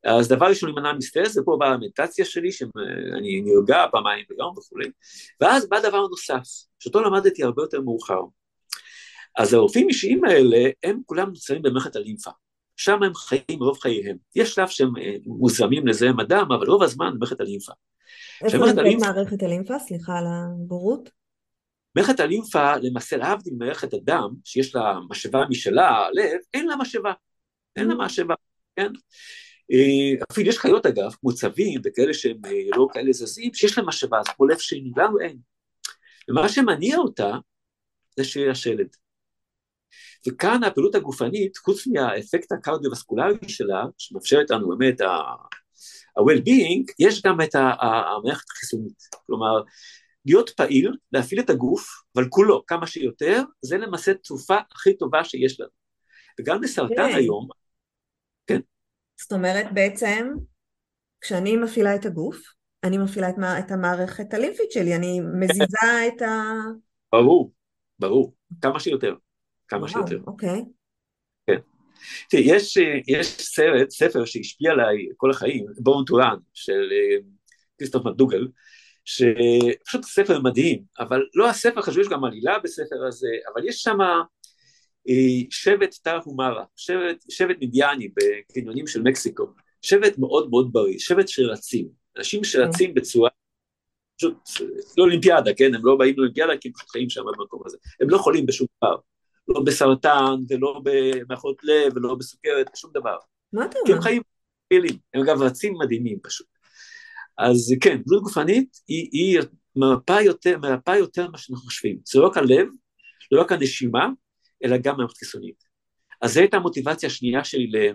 אז 0.05 0.29
דבר 0.29 0.47
ראשון, 0.47 0.71
להימנע 0.71 0.93
מסטרס, 0.93 1.37
ופה 1.37 1.57
באה 1.61 1.69
המדיטציה 1.69 2.25
שלי, 2.25 2.53
שאני 2.53 3.43
נרגע 3.45 3.85
פעמיים 3.93 4.25
ביום 4.29 4.59
וכולי, 4.59 4.91
ואז 5.41 5.69
בא 5.69 5.81
דבר 5.81 6.07
נוסף, 6.07 6.43
שאותו 6.79 7.03
למדתי 7.03 7.43
הרבה 7.43 7.63
יותר 7.63 7.81
מאוחר. 7.81 8.21
אז 9.39 9.55
הרופאים 9.55 9.89
אישיים 9.89 10.25
האלה, 10.25 10.71
הם 10.83 11.01
כולם 11.07 11.29
נמצאים 11.29 11.63
במערכת 11.63 11.97
הלימפה. 11.97 12.31
שם 12.77 13.03
הם 13.03 13.15
חיים 13.15 13.61
רוב 13.63 13.79
חייהם. 13.79 14.17
יש 14.37 14.55
שלב 14.55 14.69
שהם 14.69 14.97
אה, 14.97 15.15
מוזרמים 15.27 15.87
לזהם 15.87 16.21
אדם, 16.21 16.53
אבל 16.53 16.67
רוב 16.67 16.83
הזמן 16.83 17.13
במערכת 17.15 17.41
הלימפה. 17.41 17.73
איפה 18.45 18.57
נמצאת 18.57 18.85
מערכת 19.01 19.43
הלימפה? 19.43 19.79
סליחה 19.79 20.19
על 20.19 20.25
הבורות. 20.29 21.11
מערכת 21.97 22.21
הלימפה, 22.21 22.77
למעשה 22.77 23.17
להבדיל 23.17 23.55
מערכת 23.59 23.95
הדם, 23.95 24.35
שיש 24.45 24.75
לה 24.75 24.99
משאבה 25.11 25.45
משלה, 25.51 25.89
הלב, 25.89 26.39
אין 26.55 26.67
לה 26.67 26.77
משאבה. 26.77 27.13
אין 27.77 27.89
לה 27.89 27.95
mm. 27.95 27.99
משאבה, 27.99 28.35
כן? 28.77 28.93
אה, 29.73 30.25
אפילו 30.33 30.49
יש 30.49 30.59
חיות 30.59 30.87
אגב, 30.87 31.13
כמו 31.21 31.35
צבים 31.35 31.81
וכאלה 31.85 32.15
שהם 32.15 32.37
אה, 32.45 32.51
לא 32.77 32.89
כאלה 32.93 33.13
זזים, 33.13 33.55
שיש 33.55 33.79
להם 33.79 33.89
משאבה, 33.89 34.21
כמו 34.37 34.47
לב 34.47 34.59
שני, 34.59 34.93
לנו 34.97 35.21
אין. 35.21 35.39
ומה 36.29 36.49
שמניע 36.49 36.97
אותה, 36.97 37.33
זה 38.17 38.25
שריר 38.25 38.51
השלד. 38.51 38.89
וכאן 40.29 40.65
הפעילות 40.65 40.95
הגופנית, 40.95 41.57
חוץ 41.57 41.87
מהאפקט 41.87 42.53
הקרדיו-וסקולרי 42.53 43.49
שלה, 43.49 43.85
שמאפשרת 43.99 44.51
לנו 44.51 44.69
באמת 44.69 45.01
ה-well-being, 45.01 46.95
יש 46.99 47.23
גם 47.23 47.41
את 47.41 47.55
המערכת 47.55 48.51
החיסונית. 48.51 49.03
כלומר, 49.27 49.63
להיות 50.27 50.51
פעיל, 50.51 50.97
להפעיל 51.13 51.41
את 51.41 51.51
הגוף, 51.51 51.89
אבל 52.15 52.29
כולו, 52.29 52.67
כמה 52.67 52.87
שיותר, 52.87 53.43
זה 53.63 53.79
למעשה 53.79 54.15
תרופה 54.15 54.57
הכי 54.73 54.97
טובה 54.97 55.25
שיש 55.25 55.61
לנו. 55.61 55.71
וגם 56.41 56.61
בסרטן 56.61 56.95
okay. 56.95 57.11
כן. 57.11 57.17
היום, 57.17 57.49
כן. 58.47 58.61
זאת 59.21 59.33
אומרת, 59.33 59.67
בעצם, 59.75 60.29
כשאני 61.21 61.57
מפעילה 61.57 61.95
את 61.95 62.07
הגוף, 62.07 62.43
אני 62.85 62.99
מפעילה 62.99 63.29
את, 63.29 63.35
את 63.59 63.71
המערכת 63.71 64.35
הלימפית 64.35 64.73
שלי, 64.73 64.97
אני 64.97 65.21
מזיזה 65.41 66.07
את 66.09 66.23
ה... 66.23 66.53
ברור, 67.13 67.53
ברור, 67.99 68.35
כמה 68.63 68.81
שיותר, 68.81 69.15
כמה 69.69 69.81
וואו, 69.81 69.93
שיותר. 69.93 70.25
אוקיי. 70.27 70.65
כן. 71.47 71.59
תראי, 72.31 72.43
יש, 72.47 72.77
יש 73.07 73.27
סרט, 73.27 73.91
ספר 73.91 74.25
שהשפיע 74.25 74.71
עליי 74.73 74.97
כל 75.17 75.31
החיים, 75.31 75.67
בורן 75.83 76.05
טורן, 76.05 76.37
של 76.55 76.89
אה, 76.93 77.19
כריסטוף 77.79 78.07
מדוגל, 78.07 78.49
שפשוט 79.07 80.05
ספר 80.05 80.41
מדהים, 80.41 80.83
אבל 80.99 81.23
לא 81.35 81.49
הספר 81.49 81.83
חשוב, 81.83 81.99
יש 81.99 82.09
גם 82.09 82.25
עלילה 82.25 82.59
בספר 82.59 83.07
הזה, 83.09 83.29
אבל 83.55 83.69
יש 83.69 83.83
שם 83.83 83.99
אה, 85.09 85.43
שבט 85.51 85.95
טרהומרה, 86.03 86.65
שבט, 86.77 87.25
שבט 87.31 87.57
מדיאני 87.61 88.09
בקניונים 88.09 88.87
של 88.87 89.03
מקסיקו, 89.03 89.47
שבט 89.83 90.19
מאוד 90.19 90.51
מאוד 90.51 90.73
בריא, 90.73 90.99
שבט 90.99 91.29
שרצים, 91.29 91.89
אנשים 92.19 92.45
שרצים 92.45 92.95
בצורה 92.95 93.31
פשוט, 94.17 94.35
לא 94.99 95.05
אולימפיאדה, 95.05 95.55
כן, 95.55 95.75
הם 95.75 95.81
לא 95.85 95.97
באים 95.97 96.15
לאולימפיאדה 96.17 96.57
כי 96.57 96.69
הם 96.69 96.75
פשוט 96.75 96.91
חיים 96.91 97.11
שם 97.11 97.23
במקום 97.39 97.63
הזה, 97.67 97.77
הם 98.01 98.11
לא 98.11 98.19
חולים 98.19 98.47
בשום 98.47 98.67
דבר, 98.79 98.97
לא 99.49 99.61
בסרטן 99.61 100.35
ולא 100.49 100.81
במערכות 100.85 101.57
לב 101.63 101.97
ולא 101.97 102.15
בסוכרת, 102.15 102.71
שום 102.75 102.91
דבר. 102.95 103.17
מה 103.53 103.65
אתה 103.65 103.79
אומר? 103.79 103.87
כי 103.87 103.93
הם 103.93 104.01
חיים 104.01 104.23
פעילים, 104.69 104.99
הם 105.15 105.23
אגב 105.23 105.43
רצים 105.43 105.75
מדהימים 105.79 106.19
פשוט. 106.23 106.56
אז 107.39 107.75
כן, 107.81 107.99
בריאות 108.07 108.25
גופנית 108.25 108.77
היא, 108.89 109.09
היא 109.13 109.41
מרפאה 109.77 110.23
יותר, 110.23 110.59
מרפאה 110.59 110.99
יותר 110.99 111.29
ממה 111.29 111.39
שאנחנו 111.39 111.65
חושבים. 111.65 111.99
זה 112.05 112.19
לא 112.19 112.27
רק 112.27 112.37
הלב, 112.37 112.67
לא 113.33 113.41
רק 113.41 113.53
הנשימה, 113.53 114.09
אלא 114.65 114.77
גם 114.77 114.97
מערכת 114.97 115.17
חיסונית. 115.17 115.65
אז 116.23 116.35
זו 116.35 116.41
הייתה 116.41 116.57
המוטיבציה 116.57 117.07
השנייה 117.07 117.45
שלי 117.45 117.89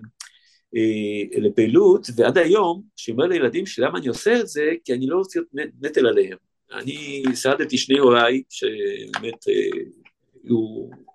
אה, 0.76 1.40
לפעילות, 1.42 2.08
ועד 2.16 2.38
היום, 2.38 2.84
שאומר 2.96 3.26
לילדים 3.26 3.66
שלמה 3.66 4.00
אני 4.00 4.08
עושה 4.08 4.40
את 4.40 4.48
זה, 4.48 4.70
כי 4.84 4.94
אני 4.94 5.08
לא 5.08 5.18
רוצה 5.18 5.40
להיות 5.54 5.72
נטל 5.82 6.08
עליהם. 6.08 6.38
אני 6.74 7.24
סעדתי 7.34 7.78
שני 7.78 8.00
הוריי, 8.00 8.44
שבאמת 8.50 9.48
אה, 9.48 9.80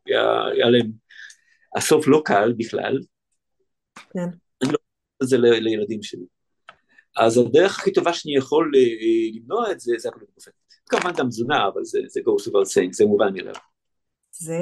היה, 0.07 0.45
היה 0.45 0.71
להם 0.71 0.91
הסוף 1.77 2.09
לא 2.09 2.23
קל 2.25 2.55
בכלל. 2.57 3.01
כן. 3.97 4.29
אני 4.63 4.73
לא 4.73 4.79
עושה 5.23 5.23
את 5.23 5.29
זה 5.29 5.39
לילדים 5.39 6.03
שלי. 6.03 6.36
אז 7.17 7.39
הדרך 7.39 7.79
הכי 7.79 7.93
טובה 7.93 8.13
שאני 8.13 8.37
יכול 8.37 8.73
אה, 8.77 8.81
למנוע 9.41 9.73
את 9.73 9.81
זה, 9.81 9.93
זה 9.99 10.09
הפעילות 10.09 10.31
גופנית. 10.35 10.57
כמובן 10.89 11.13
גם 11.17 11.29
תזונה, 11.29 11.69
אבל 11.69 11.85
זה, 11.85 11.99
זה 12.09 12.21
goes 12.21 12.49
without 12.49 12.67
saying, 12.67 12.93
זה 12.93 13.05
מובן 13.05 13.35
מאליו. 13.35 13.55
זה 14.31 14.59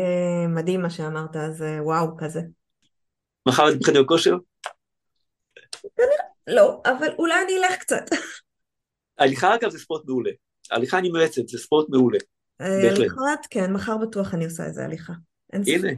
מדהים 0.49 0.83
מה 0.83 0.91
שאמרת, 0.91 1.37
זה 1.51 1.79
וואו 1.83 2.17
כזה. 2.19 2.41
מחר 3.49 3.69
את 3.69 3.79
בחדר 3.79 4.05
כושר? 4.05 4.37
לא, 6.47 6.81
אבל 6.85 7.09
אולי 7.19 7.35
אני 7.45 7.57
אלך 7.59 7.77
קצת. 7.77 8.05
הליכה 9.19 9.55
אגב 9.55 9.71
זה 9.71 9.79
ספורט 9.79 10.03
מעולה. 10.07 10.31
הליכה 10.71 11.01
נמרצת, 11.01 11.49
זה 11.49 11.59
ספורט 11.59 11.89
מעולה. 11.89 12.19
הליכות, 12.61 13.47
כן, 13.51 13.73
מחר 13.73 13.97
בטוח 13.97 14.35
אני 14.35 14.45
עושה 14.45 14.65
איזה 14.65 14.85
הליכה. 14.85 15.13
הנה. 15.53 15.93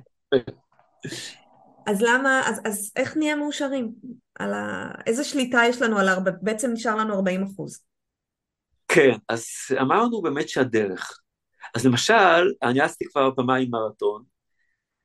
אז 1.87 2.03
למה, 2.03 2.43
אז, 2.49 2.61
אז 2.65 2.93
איך 2.97 3.17
נהיה 3.17 3.37
מאושרים? 3.37 3.93
על 4.39 4.55
ה... 4.55 4.91
איזה 5.07 5.25
שליטה 5.25 5.61
יש 5.69 5.83
לנו 5.83 5.99
על 5.99 6.09
הרבה, 6.09 6.31
בעצם 6.43 6.71
נשאר 6.73 6.97
לנו 6.97 7.15
40 7.15 7.43
אחוז. 7.43 7.81
כן, 8.89 9.13
אז 9.29 9.45
אמרנו 9.81 10.23
באמת 10.23 10.49
שהדרך. 10.49 11.21
אז 11.75 11.87
למשל, 11.87 12.53
אני 12.63 12.81
רצתי 12.81 13.05
כבר 13.05 13.31
פעמיים 13.37 13.71
מרתון, 13.71 14.23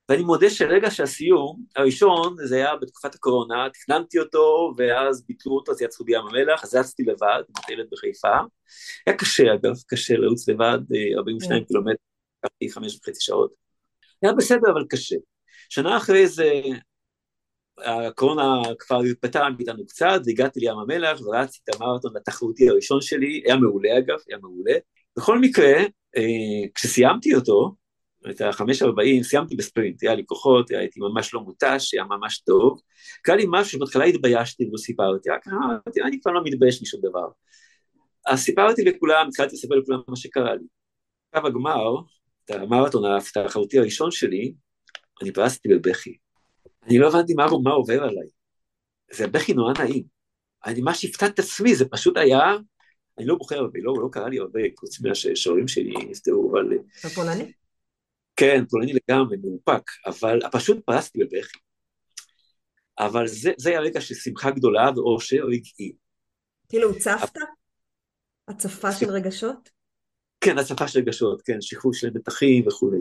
ואני 0.09 0.23
מודה 0.23 0.49
שרגע 0.49 0.91
שהסיום, 0.91 1.63
הראשון, 1.75 2.35
זה 2.45 2.55
היה 2.55 2.75
בתקופת 2.75 3.15
הקורונה, 3.15 3.67
תכננתי 3.73 4.19
אותו, 4.19 4.73
ואז 4.77 5.25
ביטלו 5.27 5.55
אותו, 5.55 5.71
אז 5.71 5.81
יצאו 5.81 6.05
בים 6.05 6.19
המלח, 6.19 6.63
אז 6.63 6.75
רצתי 6.75 7.03
לבד, 7.03 7.41
מטיילת 7.49 7.87
בחיפה. 7.91 8.37
היה 9.07 9.17
קשה 9.17 9.43
אגב, 9.53 9.73
קשה 9.87 10.17
לרוץ 10.17 10.49
לבד, 10.49 10.79
42 11.17 11.51
אה, 11.51 11.59
כן. 11.59 11.65
קילומטר, 11.65 12.01
לקחתי 12.43 12.71
חמש 12.71 12.95
וחצי 12.95 13.21
שעות. 13.21 13.53
היה 14.21 14.33
בסדר, 14.33 14.71
אבל 14.73 14.85
קשה. 14.89 15.15
שנה 15.71 15.97
אחרי 15.97 16.27
זה, 16.27 16.61
הקורונה 17.77 18.61
כבר 18.79 18.99
התפטרה 19.01 19.49
מאיתנו 19.49 19.85
קצת, 19.87 20.21
והגעתי 20.25 20.59
לים 20.59 20.77
המלח, 20.77 21.21
ורצתי 21.21 21.59
את 21.63 21.75
המרתון 21.75 22.17
התחרותי 22.17 22.69
הראשון 22.69 23.01
שלי, 23.01 23.41
היה 23.45 23.55
מעולה 23.55 23.97
אגב, 23.97 24.17
היה 24.27 24.37
מעולה. 24.37 24.73
בכל 25.17 25.39
מקרה, 25.39 25.73
אה, 26.17 26.67
כשסיימתי 26.75 27.35
אותו, 27.35 27.75
את 28.29 28.41
החמש 28.41 28.81
ארבעים, 28.81 29.23
סיימתי 29.23 29.55
בספרינט, 29.55 30.03
היה 30.03 30.15
לי 30.15 30.23
כוחות, 30.25 30.71
הייתי 30.71 30.99
ממש 30.99 31.33
לא 31.33 31.41
מותש, 31.41 31.93
היה 31.93 32.03
ממש 32.03 32.39
טוב. 32.39 32.79
קרה 33.21 33.35
לי 33.35 33.45
משהו 33.49 33.71
שבהתחלה 33.71 34.05
התביישתי 34.05 34.65
ולא 34.65 34.77
סיפרתי, 34.77 35.29
רק 35.29 35.47
אמרתי, 35.47 36.01
אני 36.01 36.19
כבר 36.21 36.31
לא 36.31 36.41
מתבייש 36.43 36.81
משום 36.81 37.01
דבר. 37.03 37.27
אז 38.27 38.39
סיפרתי 38.39 38.83
לכולם, 38.83 39.27
התחלתי 39.27 39.55
לספר 39.55 39.75
לכולם 39.75 39.99
מה 40.07 40.15
שקרה 40.15 40.55
לי. 40.55 40.65
קו 41.33 41.47
הגמר, 41.47 41.95
את 42.45 42.51
המרתון 42.51 43.03
התחרותי 43.05 43.79
הראשון 43.79 44.11
שלי, 44.11 44.53
אני 45.21 45.33
פרסתי 45.33 45.69
בבכי. 45.69 46.17
אני 46.83 46.97
לא 46.97 47.07
הבנתי 47.07 47.33
מה, 47.33 47.45
מה 47.63 47.71
עובר 47.71 48.03
עליי. 48.03 48.27
זה 49.11 49.27
בכי 49.27 49.53
נורא 49.53 49.73
נעים. 49.79 50.03
אני 50.65 50.81
ממש 50.81 51.05
הפתעתי 51.05 51.33
את 51.33 51.39
עצמי, 51.39 51.75
זה 51.75 51.85
פשוט 51.85 52.17
היה, 52.17 52.39
אני 53.17 53.25
לא 53.25 53.35
בוחר 53.35 53.55
הרבה, 53.55 53.79
לא, 53.83 53.93
לא 54.01 54.09
קרה 54.11 54.29
לי 54.29 54.39
הרבה, 54.39 54.59
חוץ 54.79 55.01
מהשהורים 55.01 55.67
שלי 55.67 55.93
נפטרו, 56.09 56.51
אבל... 56.51 56.77
אתה 56.99 57.09
פולני? 57.09 57.51
כן, 58.35 58.63
פולני 58.69 58.93
לגמרי, 58.93 59.37
מאופק, 59.37 59.83
אבל 60.05 60.39
פשוט 60.51 60.85
פרסתי 60.85 61.19
בבכי. 61.19 61.59
אבל 62.99 63.27
זה, 63.27 63.51
זה 63.57 63.69
היה 63.69 63.79
רגע 63.79 64.01
של 64.01 64.15
שמחה 64.15 64.51
גדולה 64.51 64.89
ואושר 64.95 65.43
רגעי. 65.45 65.91
כאילו 66.69 66.89
הוצפת? 66.89 67.33
הצפה 68.47 68.91
של 68.91 69.09
רגשות? 69.09 69.69
כן, 70.41 70.57
הצפה 70.57 70.87
של 70.87 70.99
רגשות, 70.99 71.41
כן, 71.41 71.61
שחרור 71.61 71.93
של 71.93 72.09
מתחים 72.15 72.67
וכולי. 72.67 72.99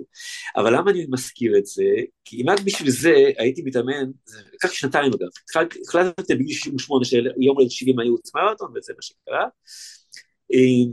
אבל 0.57 0.77
למה 0.77 0.91
אני 0.91 1.07
מזכיר 1.11 1.59
את 1.59 1.67
זה? 1.67 1.85
כי 2.25 2.43
אם 2.43 2.51
רק 2.51 2.61
בשביל 2.65 2.91
זה 2.91 3.15
הייתי 3.39 3.63
מתאמן, 3.65 4.11
זה 4.25 4.39
לקח 4.55 4.73
שנתיים 4.73 5.13
אגב, 5.13 5.29
החלטתי 5.89 6.35
בגיל 6.35 6.55
68 6.55 7.05
שיום 7.05 7.57
הולדת 7.57 7.71
70 7.71 7.99
היו 7.99 8.15
מרתון, 8.35 8.73
וזה 8.77 8.93
מה 8.97 9.03
שקרה, 9.03 9.45
אה, 10.53 10.93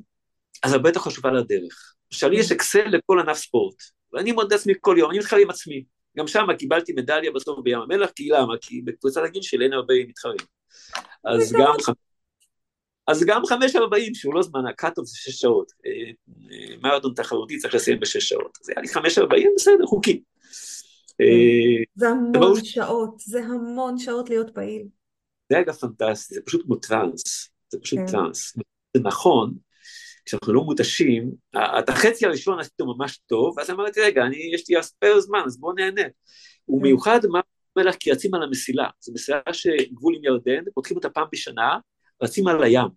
אז 0.64 0.74
הרבה 0.74 0.90
יותר 0.90 1.00
חשובה 1.00 1.32
לדרך. 1.32 1.94
עכשיו 2.12 2.30
לי 2.30 2.40
יש 2.40 2.52
אקסל 2.52 2.88
לכל 2.88 3.20
ענף 3.20 3.38
ספורט, 3.38 3.76
ואני 4.14 4.32
מודה 4.32 4.56
עצמי 4.56 4.74
כל 4.82 4.96
יום, 5.00 5.12
אני 5.12 5.20
מתחרה 5.20 5.40
עם 5.40 5.50
עצמי. 5.50 5.84
גם 6.18 6.28
שם 6.28 6.46
קיבלתי 6.60 6.94
מדליה 6.94 7.32
בסוף 7.32 7.60
בים 7.64 7.80
המלח, 7.80 8.10
כי 8.16 8.30
למה? 8.30 8.54
כי 8.62 8.82
בקבוצת 8.82 9.22
הגיל 9.26 9.42
שלי 9.42 9.66
אין 9.66 9.74
הרבה 9.74 9.94
מתחרים. 10.08 10.38
אז 11.26 11.54
גם, 11.54 11.74
אז 13.08 13.24
גם 13.24 13.46
חמש 13.46 13.76
ארבעים, 13.76 14.16
שהוא 14.16 14.34
לא 14.34 14.42
זמן, 14.42 14.66
ה 14.66 14.71
cutoff 14.71 15.06
זה 15.06 15.18
שש 15.18 15.40
שעות. 15.40 15.72
אה, 15.86 15.92
אה, 16.52 16.78
מרתון 16.82 17.14
תחרותי 17.14 17.58
צריך 17.58 17.76
לסיים 17.76 18.00
בשש 18.00 18.30
שעות. 18.30 18.58
אז 18.62 18.70
היה 18.70 18.82
לי 18.82 18.88
חמש 18.88 19.18
ארבעים, 19.18 19.52
בסדר, 19.56 19.86
חוקי. 19.86 20.24
אה, 21.22 21.84
זה 21.96 22.10
המון 22.10 22.64
שעות, 22.64 23.20
זה 23.20 23.40
המון 23.40 23.98
שעות 23.98 24.30
להיות 24.30 24.50
פעיל. 24.50 24.88
זה 25.52 25.60
אגב 25.60 25.74
פנטסטי, 25.74 26.36
זה 26.36 26.42
פשוט 26.46 26.66
כמו 26.66 26.76
טראנס, 26.76 27.50
זה 27.70 27.80
פשוט 27.80 28.00
כן. 28.00 28.06
טראנס. 28.06 28.58
זה 28.98 29.04
נכון, 29.04 29.54
כשאנחנו 30.26 30.54
לא 30.54 30.62
מותשים, 30.62 31.32
את 31.56 31.90
החצי 31.90 32.26
הראשון 32.26 32.60
עשיתי 32.60 32.84
ממש 32.84 33.18
טוב, 33.18 33.58
ואז 33.58 33.70
אמרתי, 33.70 34.02
רגע, 34.02 34.26
אני, 34.26 34.38
יש 34.54 34.70
לי 34.70 34.84
spare 34.84 35.20
זמן, 35.20 35.42
אז 35.46 35.60
בואו 35.60 35.74
נהנה. 35.74 36.02
הוא 36.66 36.82
כן. 37.04 37.30
מה 37.32 37.40
אומר 37.76 37.90
לך, 37.90 37.96
כי 38.00 38.12
רצים 38.12 38.34
על 38.34 38.44
המסילה. 38.44 38.88
זו 39.00 39.14
מסילה 39.14 39.40
שגבול 39.52 40.16
עם 40.16 40.24
ירדן, 40.24 40.64
פותחים 40.74 40.98
אותה 40.98 41.10
פעם 41.10 41.28
בשנה, 41.32 41.78
רצים 42.24 42.48
על 42.48 42.64
הים. 42.64 42.88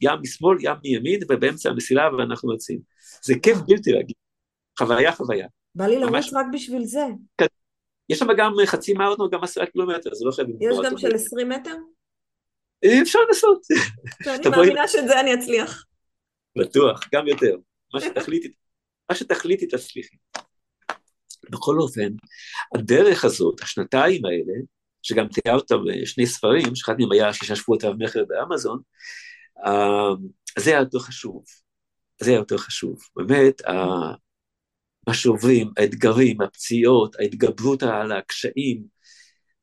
ים 0.00 0.18
משמאל, 0.22 0.56
ים 0.60 0.76
מימין, 0.82 1.20
ובאמצע 1.30 1.70
המסילה 1.70 2.08
ואנחנו 2.18 2.48
רצים. 2.48 2.80
זה 3.22 3.34
כיף 3.42 3.58
בלתי 3.66 3.92
רגיל. 3.92 4.14
חוויה, 4.78 5.12
חוויה. 5.12 5.46
בא 5.74 5.86
לי 5.86 5.98
לרוץ 5.98 6.32
רק 6.34 6.46
בשביל 6.52 6.84
זה. 6.84 7.06
כן. 7.38 7.46
יש 8.08 8.18
שם 8.18 8.26
גם 8.38 8.52
חצי 8.66 8.92
מרתון, 8.92 9.30
גם 9.32 9.44
עשרה 9.44 9.66
קילומטר, 9.66 10.14
זה 10.14 10.24
לא 10.24 10.30
חייב... 10.30 10.48
יש 10.60 10.76
גם 10.84 10.98
של 10.98 11.14
עשרים 11.14 11.48
מטר? 11.48 11.74
אפשר 13.02 13.18
לנסות. 13.28 13.60
אני 14.26 14.48
מאמינה 14.48 14.88
שאת 14.88 15.08
זה 15.08 15.20
אני 15.20 15.34
אצליח. 15.34 15.84
בטוח, 16.58 17.00
גם 17.14 17.28
יותר. 17.28 17.56
מה 17.94 18.00
שתחליטי, 18.00 18.48
מה 19.10 19.16
שתחליטי 19.16 19.66
תצליחי. 19.66 20.16
בכל 21.50 21.76
אופן, 21.78 22.08
הדרך 22.74 23.24
הזאת, 23.24 23.60
השנתיים 23.62 24.24
האלה, 24.24 24.58
שגם 25.02 25.26
תיארת 25.28 25.72
בשני 25.72 26.26
ספרים, 26.26 26.74
שאחד 26.74 26.94
מהם 26.98 27.12
היה 27.12 27.32
שישה 27.32 27.56
שבועות 27.56 27.84
רב 27.84 27.96
מכר 27.98 28.24
באמזון, 28.28 28.80
אה, 29.66 30.14
זה 30.58 30.70
היה 30.70 30.80
יותר 30.80 30.98
חשוב. 30.98 31.44
זה 32.20 32.30
היה 32.30 32.38
יותר 32.38 32.58
חשוב. 32.58 32.98
באמת, 33.16 33.62
מה 35.08 35.14
שעוברים, 35.14 35.70
האתגרים, 35.76 36.40
הפציעות, 36.40 37.16
ההתגברות 37.20 37.82
על 37.82 38.12
הקשיים, 38.12 38.82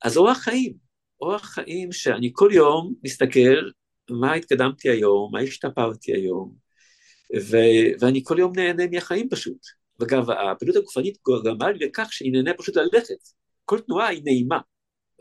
אז 0.04 0.17
אורח 0.17 0.38
חיים, 0.38 0.74
אורח 1.21 1.45
חיים 1.45 1.91
שאני 1.91 2.30
כל 2.34 2.50
יום 2.54 2.93
מסתכל 3.04 3.69
מה 4.10 4.34
התקדמתי 4.34 4.89
היום, 4.89 5.30
מה 5.34 5.39
השתפרתי 5.39 6.13
היום, 6.13 6.54
ו- 7.52 8.00
ואני 8.00 8.21
כל 8.24 8.36
יום 8.39 8.52
נהנה 8.56 8.84
מהחיים 8.91 9.30
פשוט. 9.30 9.58
ואגב, 10.00 10.30
הפעילות 10.30 10.76
הגופנית 10.76 11.17
גרמה 11.43 11.71
לי 11.71 11.86
לכך 11.86 12.08
שאני 12.12 12.32
נהנה 12.32 12.52
פשוט 12.58 12.78
ללכת. 12.78 13.17
כל 13.65 13.80
תנועה 13.80 14.08
היא 14.08 14.21
נעימה, 14.26 14.60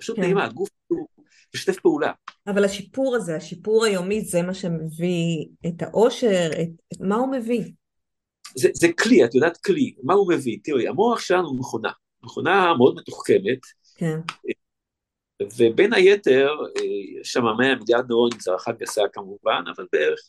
פשוט 0.00 0.16
כן. 0.16 0.22
נעימה, 0.22 0.44
הגוף 0.44 0.68
הוא 0.86 1.06
משתף 1.54 1.80
פעולה. 1.80 2.12
אבל 2.46 2.64
השיפור 2.64 3.16
הזה, 3.16 3.36
השיפור 3.36 3.84
היומי, 3.84 4.20
זה 4.20 4.42
מה 4.42 4.54
שמביא 4.54 5.46
את 5.66 5.82
האושר, 5.82 6.50
את, 6.62 6.68
את 6.92 7.00
מה 7.00 7.16
הוא 7.16 7.32
מביא? 7.32 7.64
זה, 8.56 8.68
זה 8.74 8.88
כלי, 8.92 9.24
את 9.24 9.34
יודעת 9.34 9.56
כלי, 9.56 9.94
מה 10.02 10.14
הוא 10.14 10.32
מביא? 10.32 10.58
תראי, 10.64 10.88
המוח 10.88 11.20
שלנו 11.20 11.48
הוא 11.48 11.58
מכונה, 11.58 11.90
מכונה 12.24 12.74
מאוד 12.78 12.94
מתוחכמת, 12.96 13.58
כן. 13.96 14.18
ובין 15.56 15.92
היתר, 15.92 16.50
יש 17.20 17.32
שם 17.32 17.42
100 17.58 17.74
מיליארד 17.74 18.04
נוירונים, 18.08 18.40
זו 18.40 18.50
הערכה 18.50 18.72
גסה 18.72 19.02
כמובן, 19.12 19.62
אבל 19.76 19.86
בערך 19.92 20.20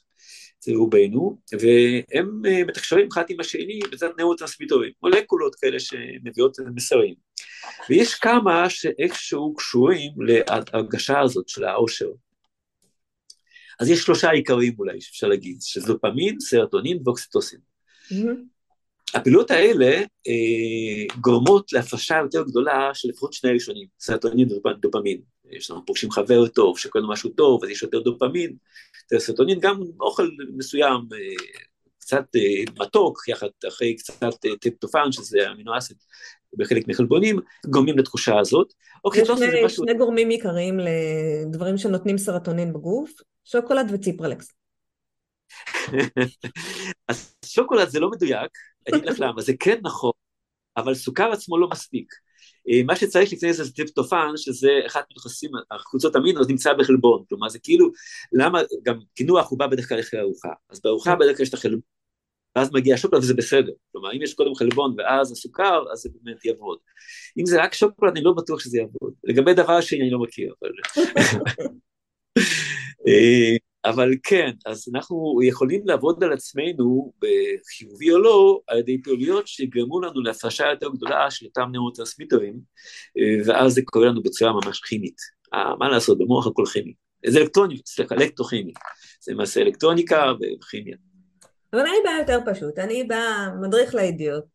זה 0.60 0.72
רובנו, 0.76 1.38
והם 1.52 2.42
אה, 2.48 2.64
מתקשרים 2.64 3.08
אחד 3.12 3.24
עם 3.30 3.40
השני 3.40 3.80
בעזרת 3.92 4.12
נוירוטרנסמיטורים, 4.20 4.92
מולקולות 5.04 5.56
כאלה 5.56 5.80
שמביאות 5.80 6.58
מסרים. 6.76 7.14
ויש 7.90 8.16
כמה 8.16 8.70
שאיכשהו 8.70 9.54
קשורים 9.56 10.12
להרגשה 10.18 11.20
הזאת 11.20 11.50
של 11.50 11.64
האושר. 11.64 12.10
אז 13.80 13.90
יש 13.90 14.00
שלושה 14.00 14.30
עיקרים 14.30 14.74
אולי, 14.80 15.02
שאפשר 15.02 15.28
להגיד, 15.28 15.58
שזה 15.62 15.88
דופמין, 15.88 16.40
סרטונין 16.40 17.00
ואוקסיטוסין. 17.06 17.60
Mm-hmm. 18.12 18.55
הפעילות 19.16 19.52
האלה 19.52 19.92
אה, 20.28 21.16
גורמות 21.22 21.74
להפרשה 21.74 22.18
יותר 22.18 22.44
גדולה 22.44 22.90
של 22.94 23.10
לפחות 23.10 23.34
שני 23.34 23.52
ראשונים, 23.52 23.88
סרטונין 24.00 24.48
ודופמין. 24.52 25.22
יש 25.52 25.72
לנו 25.72 25.86
פוגשים 25.86 26.12
חבר 26.12 26.48
טוב, 26.48 26.78
שקוראים 26.80 27.10
משהו 27.10 27.30
טוב, 27.30 27.64
אז 27.64 27.70
יש 27.70 27.84
יותר 27.84 28.00
דופמין. 28.00 28.56
סרטונין 29.18 29.60
גם 29.60 29.80
אוכל 30.00 30.30
מסוים, 30.56 31.02
אה, 31.14 31.36
קצת 32.00 32.26
אה, 32.36 32.84
מתוק, 32.84 33.28
יחד 33.28 33.48
אחרי 33.68 33.96
קצת 33.96 34.46
אה, 34.46 34.56
טריפטופן, 34.62 35.12
שזה 35.12 35.52
amino 35.52 35.78
acid 35.78 35.98
בחלק 36.58 36.88
מחלבונים, 36.88 37.40
גורמים 37.66 37.98
לתחושה 37.98 38.40
הזאת. 38.40 38.74
אוקיי, 39.06 39.22
יש 39.22 39.28
שני, 39.28 39.66
משהו... 39.66 39.84
שני 39.84 39.98
גורמים 39.98 40.30
עיקריים 40.30 40.80
לדברים 40.80 41.78
שנותנים 41.78 42.18
סרטונין 42.18 42.74
בגוף, 42.74 43.12
שוקולד 43.44 43.92
וציפרלקס. 43.94 44.52
אז 47.10 47.36
שוקולד 47.46 47.90
זה 47.90 48.00
לא 48.00 48.10
מדויק, 48.12 48.52
אני 48.88 48.98
אגיד 48.98 49.10
לך 49.10 49.20
למה, 49.20 49.42
זה 49.42 49.54
כן 49.60 49.80
נכון, 49.84 50.12
אבל 50.78 50.94
סוכר 50.94 51.32
עצמו 51.32 51.58
לא 51.58 51.68
מספיק. 51.70 52.14
אה, 52.70 52.84
מה 52.84 52.96
שצריך 52.96 53.34
לפני 53.34 53.54
זה 53.54 53.64
זה 53.64 53.74
טריפטופן, 53.74 54.32
שזה 54.38 54.70
אחת 54.88 55.06
מתוכסים, 55.12 55.52
הקבוצות 55.72 56.16
אמינו, 56.16 56.42
נמצא 56.50 56.74
בחלבון, 56.74 57.24
כלומר 57.30 57.50
זה 57.50 57.60
כאילו, 57.60 57.92
למה, 58.34 58.62
גם 58.84 59.00
קינוח 59.16 59.50
הוא 59.50 59.60
בא 59.60 59.68
בדרך 59.68 59.90
כלל 59.90 60.00
אחרי 60.00 60.20
ארוחה, 60.20 60.50
אז 60.70 60.82
בארוחה 60.82 61.12
כן. 61.12 61.20
בדרך 61.20 61.38
כלל 61.38 61.44
יש 61.44 61.50
את 61.50 61.54
החלבון, 61.54 61.80
ואז 62.56 62.74
מגיע 62.74 62.98
שוקולד 62.98 63.24
וזה 63.24 63.34
בסדר. 63.34 63.72
כלומר, 63.92 64.14
אם 64.14 64.22
יש 64.22 64.34
קודם 64.34 64.56
חלבון 64.56 64.96
ואז 64.98 65.32
הסוכר, 65.32 65.84
אז 65.92 66.00
זה 66.00 66.10
באמת 66.14 66.46
יעבוד. 66.46 66.78
אם 67.38 67.46
זה 67.46 67.64
רק 67.64 67.74
שוקולד, 67.74 68.12
אני 68.12 68.24
לא 68.24 68.34
בטוח 68.34 68.60
שזה 68.60 68.78
יעבוד. 68.78 69.14
לגבי 69.24 69.54
דבר 69.54 69.82
שאני 69.82 70.10
לא 70.10 70.20
מכיר, 70.20 70.54
אבל... 70.62 70.72
אבל 73.86 74.12
כן, 74.24 74.52
אז 74.66 74.86
אנחנו 74.94 75.40
יכולים 75.44 75.82
לעבוד 75.86 76.24
על 76.24 76.34
עצמנו, 76.34 77.14
בחיובי 77.20 78.12
או 78.12 78.20
לא, 78.20 78.62
על 78.68 78.78
ידי 78.78 79.02
פעילויות 79.02 79.48
שיגרמו 79.48 80.02
לנו 80.02 80.22
להפרשה 80.22 80.66
יותר 80.70 80.90
גדולה 80.90 81.32
של 81.32 81.46
אותם 81.46 81.70
נאוטרסמיטרים, 81.72 82.60
ואז 83.46 83.74
זה 83.74 83.82
קורה 83.86 84.08
לנו 84.08 84.24
בצורה 84.24 84.54
ממש 84.54 84.80
כימית. 84.80 85.18
אה, 85.54 85.76
מה 85.76 85.90
לעשות, 85.90 86.18
במוח 86.18 86.48
הכל 86.48 86.64
כימי. 86.74 86.94
זה 87.28 87.40
אלקטרוני, 87.40 87.82
סליחה, 87.86 88.16
אלקטרוכימי. 88.16 88.74
זה 89.22 89.34
למעשה 89.34 89.62
אלקטרוניקה 89.62 90.34
וכימיה. 90.60 90.98
אבל 91.74 91.82
אני 91.82 91.98
באה 92.04 92.20
יותר 92.20 92.40
פשוט, 92.54 92.80
אני 92.80 93.04
באה 93.04 93.50
מדריך 93.62 93.96
לידיעות. 93.96 94.46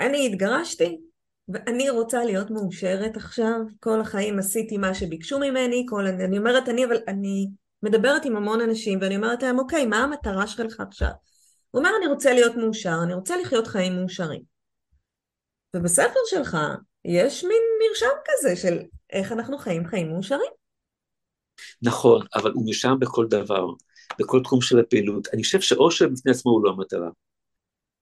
אני 0.00 0.26
התגרשתי, 0.26 1.00
ואני 1.48 1.90
רוצה 1.90 2.24
להיות 2.24 2.50
מאושרת 2.50 3.16
עכשיו, 3.16 3.60
כל 3.80 4.00
החיים 4.00 4.38
עשיתי 4.38 4.78
מה 4.78 4.94
שביקשו 4.94 5.38
ממני, 5.38 5.86
כל, 5.88 6.06
אני 6.06 6.38
אומרת 6.38 6.68
אני, 6.68 6.84
אבל 6.84 6.96
אני 7.08 7.46
מדברת 7.82 8.24
עם 8.24 8.36
המון 8.36 8.60
אנשים 8.60 8.98
ואני 9.02 9.16
אומרת 9.16 9.42
להם, 9.42 9.58
אוקיי, 9.58 9.86
מה 9.86 9.96
המטרה 9.96 10.46
שלך 10.46 10.80
עכשיו? 10.80 11.10
הוא 11.70 11.78
אומר, 11.80 11.90
אני 11.98 12.06
רוצה 12.06 12.32
להיות 12.32 12.56
מאושר, 12.56 12.96
אני 13.02 13.14
רוצה 13.14 13.36
לחיות 13.36 13.66
חיים 13.66 13.96
מאושרים. 13.96 14.42
ובספר 15.76 16.20
שלך 16.26 16.56
יש 17.04 17.44
מין 17.44 17.62
מרשם 17.80 18.16
כזה 18.24 18.56
של 18.56 18.78
איך 19.12 19.32
אנחנו 19.32 19.58
חיים 19.58 19.86
חיים 19.86 20.12
מאושרים. 20.12 20.50
נכון, 21.82 22.26
אבל 22.34 22.50
הוא 22.52 22.62
נרשם 22.66 22.96
בכל 23.00 23.26
דבר, 23.26 23.66
בכל 24.18 24.40
תחום 24.44 24.60
של 24.60 24.78
הפעילות. 24.78 25.28
אני 25.32 25.42
חושב 25.42 25.60
שאושר 25.60 26.08
בפני 26.08 26.32
עצמו 26.32 26.50
הוא 26.52 26.64
לא 26.64 26.70
המטרה. 26.70 27.10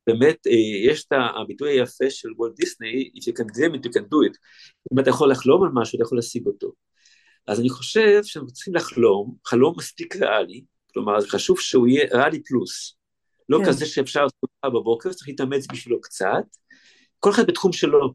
באמת, 0.06 0.46
אה, 0.46 0.90
יש 0.90 1.04
את 1.04 1.12
הביטוי 1.42 1.70
היפה 1.70 2.10
של 2.10 2.28
וולט 2.36 2.56
דיסני, 2.56 3.10
if 3.14 3.22
you 3.22 3.34
can 3.34 3.46
dream 3.46 3.74
it, 3.74 3.86
you 3.86 3.92
can 3.92 4.04
do 4.04 4.30
it. 4.30 4.38
אם 4.92 4.98
אתה 4.98 5.10
יכול 5.10 5.30
לחלום 5.30 5.64
על 5.64 5.70
משהו, 5.74 5.96
אתה 5.96 6.02
יכול 6.02 6.18
להשיג 6.18 6.46
אותו. 6.46 6.72
אז 7.48 7.60
אני 7.60 7.68
חושב 7.68 8.20
שאנחנו 8.22 8.52
צריכים 8.52 8.74
לחלום, 8.74 9.36
חלום 9.44 9.74
מספיק 9.78 10.16
ריאלי, 10.16 10.64
כלומר, 10.92 11.20
חשוב 11.20 11.60
שהוא 11.60 11.88
יהיה 11.88 12.06
ריאלי 12.12 12.42
פלוס. 12.42 12.96
לא 13.48 13.58
כן. 13.58 13.64
כזה 13.64 13.86
שאפשר 13.86 14.22
לעשות 14.22 14.50
בבוקר, 14.66 15.12
צריך 15.12 15.28
להתאמץ 15.28 15.66
בשבילו 15.72 16.00
קצת. 16.00 16.44
כל 17.18 17.30
אחד 17.30 17.46
בתחום 17.46 17.72
שלו. 17.72 18.14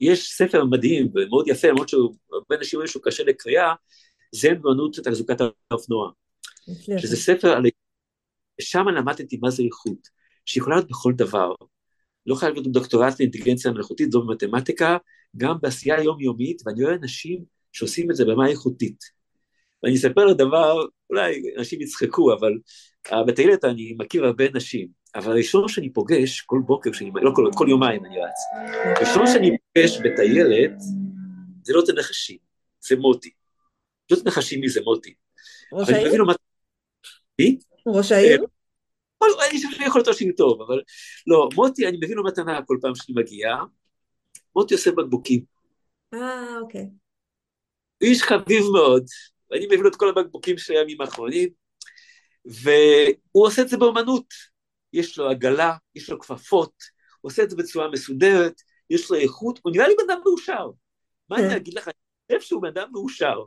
יש 0.00 0.32
ספר 0.32 0.64
מדהים 0.64 1.08
ומאוד 1.14 1.48
יפה, 1.48 1.68
למרות 1.68 1.88
שהרבה 1.88 2.56
אנשים 2.58 2.76
אומרים 2.76 2.88
שהוא 2.88 3.02
קשה 3.02 3.24
לקריאה, 3.24 3.74
זה 4.34 4.48
אמנות 4.50 4.96
תחזוקת 4.98 5.36
האופנוע. 5.70 6.10
שזה 6.98 7.16
ספר 7.16 7.48
על... 7.48 7.62
שם 8.60 8.88
למדתי 8.88 9.38
מה 9.42 9.50
זה 9.50 9.62
איכות, 9.62 10.08
שיכולה 10.46 10.76
להיות 10.76 10.88
בכל 10.88 11.12
דבר. 11.16 11.52
לא 12.26 12.34
חייב 12.34 12.54
להיות 12.54 12.66
דוקטורט 12.66 13.20
לאינטליגנציה 13.20 13.70
מלאכותית, 13.70 14.12
זו 14.12 14.22
במתמטיקה, 14.22 14.96
גם 15.36 15.56
בעשייה 15.62 16.02
יומיומית, 16.02 16.62
ואני 16.66 16.84
רואה 16.84 16.94
אנשים 16.94 17.44
שעושים 17.72 18.10
את 18.10 18.16
זה 18.16 18.24
ברמה 18.24 18.48
איכותית. 18.48 19.20
ואני 19.82 19.94
אספר 19.94 20.26
לך 20.26 20.36
דבר, 20.36 20.86
אולי 21.10 21.42
אנשים 21.58 21.80
יצחקו, 21.80 22.32
אבל 22.32 22.52
בטיילת 23.26 23.64
אני 23.64 23.94
מכיר 23.98 24.24
הרבה 24.24 24.44
נשים, 24.54 24.88
אבל 25.14 25.32
הראשון 25.32 25.68
שאני 25.68 25.92
פוגש 25.92 26.40
כל 26.40 26.60
בוקר, 26.66 26.92
שאני, 26.92 27.10
לא 27.14 27.30
כל, 27.34 27.50
כל 27.54 27.66
יומיים 27.68 28.04
אני 28.04 28.16
רץ, 28.18 28.38
הראשון 28.96 29.26
שאני 29.26 29.50
פוגש 29.74 29.98
בטיילת, 29.98 30.80
זה 31.62 31.72
לא 31.72 31.82
תנחשים, 31.86 32.38
זה 32.80 32.96
מוטי. 32.96 33.30
לא 34.10 34.16
תנחשים 34.16 34.60
מי 34.60 34.68
זה 34.68 34.80
מוטי. 34.84 35.14
ראש 35.72 35.88
העיר? 35.88 36.22
ראש 37.86 38.12
העיר? 38.12 38.40
אה, 39.22 39.28
אני 39.50 39.56
חושב 39.56 39.68
שאני 39.70 39.86
יכול 39.86 40.00
לתושבים 40.00 40.32
טוב, 40.32 40.62
אבל 40.62 40.80
לא, 41.26 41.48
מוטי, 41.54 41.88
אני 41.88 41.96
מביא 41.96 42.16
לו 42.16 42.24
מתנה 42.24 42.60
כל 42.66 42.78
פעם 42.82 42.94
שאני 42.94 43.22
מגיע, 43.22 43.56
מוטי 44.56 44.74
עושה 44.74 44.90
בקבוקים. 44.92 45.44
אה, 46.14 46.58
אוקיי. 46.60 46.90
איש 48.00 48.22
חביב 48.22 48.64
מאוד, 48.72 49.04
ואני 49.50 49.66
מביא 49.66 49.78
לו 49.78 49.88
את 49.88 49.96
כל 49.96 50.08
הבקבוקים 50.08 50.58
של 50.58 50.72
הימים 50.72 51.00
האחרונים, 51.00 51.48
והוא 52.44 53.46
עושה 53.46 53.62
את 53.62 53.68
זה 53.68 53.76
באמנות. 53.76 54.24
יש 54.92 55.18
לו 55.18 55.30
עגלה, 55.30 55.76
יש 55.94 56.10
לו 56.10 56.18
כפפות, 56.18 56.72
הוא 57.20 57.30
עושה 57.30 57.42
את 57.42 57.50
זה 57.50 57.56
בצורה 57.56 57.90
מסודרת, 57.90 58.62
יש 58.90 59.10
לו 59.10 59.16
איכות, 59.16 59.60
הוא 59.62 59.72
נראה 59.72 59.88
לי 59.88 59.94
בן 59.98 60.10
אדם 60.10 60.20
מאושר. 60.24 60.70
מה 61.28 61.36
אני 61.36 61.48
כן. 61.48 61.56
אגיד 61.56 61.74
לך, 61.74 61.88
אני 61.88 62.38
חושב 62.38 62.48
שהוא 62.48 62.62
בן 62.62 62.68
אדם 62.68 62.88
מאושר. 62.92 63.42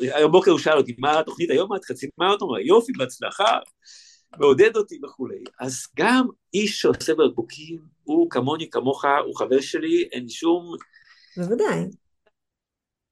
היום 0.00 0.32
בוקר 0.32 0.50
הוא 0.50 0.58
שאל 0.58 0.78
אותי, 0.78 0.94
מה 0.98 1.18
התוכנית 1.18 1.50
היום? 1.50 1.76
את 1.76 1.84
חצי 1.84 2.08
מרתון? 2.18 2.60
יופי, 2.60 2.92
בהצלחה, 2.92 3.58
מעודד 4.38 4.76
אותי 4.76 4.98
וכולי. 5.04 5.44
אז 5.60 5.86
גם 5.96 6.26
איש 6.54 6.80
שעושה 6.80 7.14
בקבוקים, 7.14 7.78
הוא 8.02 8.30
כמוני, 8.30 8.70
כמוך, 8.70 9.04
הוא 9.26 9.36
חבר 9.36 9.60
שלי, 9.60 10.08
אין 10.12 10.28
שום... 10.28 10.74
בוודאי. 11.36 11.84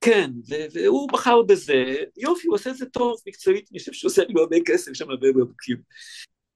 כן, 0.09 0.31
והוא 0.73 1.09
בחר 1.13 1.43
בזה, 1.43 1.95
יופי, 2.17 2.47
הוא 2.47 2.55
עושה 2.55 2.71
את 2.71 2.77
זה 2.77 2.87
טוב, 2.87 3.17
מקצועית, 3.27 3.69
אני 3.73 3.79
חושב 3.79 3.93
שהוא 3.93 4.11
עושה 4.11 4.23
לי 4.25 4.35
הרבה 4.41 4.57
כסף 4.67 4.93
שם 4.93 5.11
הרבה 5.11 5.27
בבקים. 5.33 5.77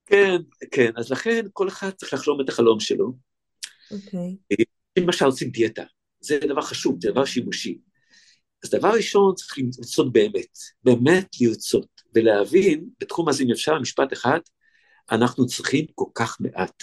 כן, 0.07 0.37
כן, 0.71 0.91
אז 0.97 1.11
לכן 1.11 1.47
כל 1.53 1.69
אחד 1.69 1.91
צריך 1.91 2.15
לחלום 2.15 2.41
את 2.41 2.49
החלום 2.49 2.81
שלו. 2.81 3.13
אוקיי. 3.91 4.37
למשל 4.99 5.25
עושים 5.25 5.51
דיאטה, 5.51 5.83
זה 6.21 6.39
דבר 6.49 6.63
חשוב, 6.63 6.99
זה 7.03 7.11
דבר 7.11 7.25
שימושי. 7.25 7.79
אז 8.65 8.71
דבר 8.71 8.91
ראשון 8.91 9.35
צריך 9.35 9.59
לרצות 9.59 10.13
באמת, 10.13 10.59
באמת 10.85 11.29
לרצות, 11.41 12.03
ולהבין, 12.15 12.89
בתחום 13.01 13.29
הזה 13.29 13.43
אם 13.43 13.51
אפשר 13.51 13.79
משפט 13.79 14.13
אחד, 14.13 14.41
אנחנו 15.11 15.47
צריכים 15.47 15.87
כל 15.95 16.11
כך 16.15 16.37
מעט. 16.41 16.83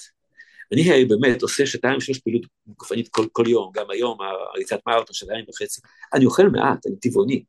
אני 0.73 1.05
באמת 1.05 1.41
עושה 1.41 1.65
שעתיים 1.65 1.99
שלוש 1.99 2.19
פעילות 2.19 2.41
גופנית 2.67 3.07
כל, 3.07 3.25
כל 3.31 3.43
יום, 3.47 3.71
גם 3.73 3.85
היום, 3.89 4.17
הריצת 4.53 4.79
מרתון 4.87 5.13
שעתיים 5.13 5.45
וחצי, 5.49 5.81
אני 6.13 6.25
אוכל 6.25 6.47
מעט, 6.49 6.87
אני 6.87 6.95
טבעוני. 6.95 7.43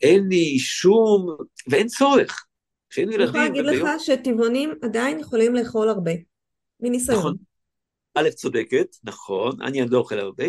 אין 0.00 0.28
לי 0.28 0.58
שום, 0.58 1.36
ואין 1.70 1.86
צורך. 1.86 2.46
כשהיינו 2.90 3.12
ילדים... 3.12 3.40
אני 3.40 3.58
יכולה 3.58 3.64
להגיד 3.64 3.82
לך 3.82 4.00
שטבעונים 4.00 4.74
עדיין 4.82 5.20
יכולים 5.20 5.54
לאכול 5.54 5.88
הרבה, 5.88 6.12
מניסיון. 6.80 7.18
נכון. 7.18 7.36
א', 8.14 8.30
צודקת, 8.30 8.96
נכון, 9.04 9.62
אני 9.62 9.88
לא 9.90 9.98
אוכל 9.98 10.18
הרבה. 10.18 10.44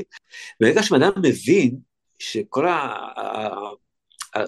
ברגע 0.62 0.84
שאדם 0.84 1.12
מבין 1.23 1.77
שכל 2.19 2.67
ה... 2.67 2.93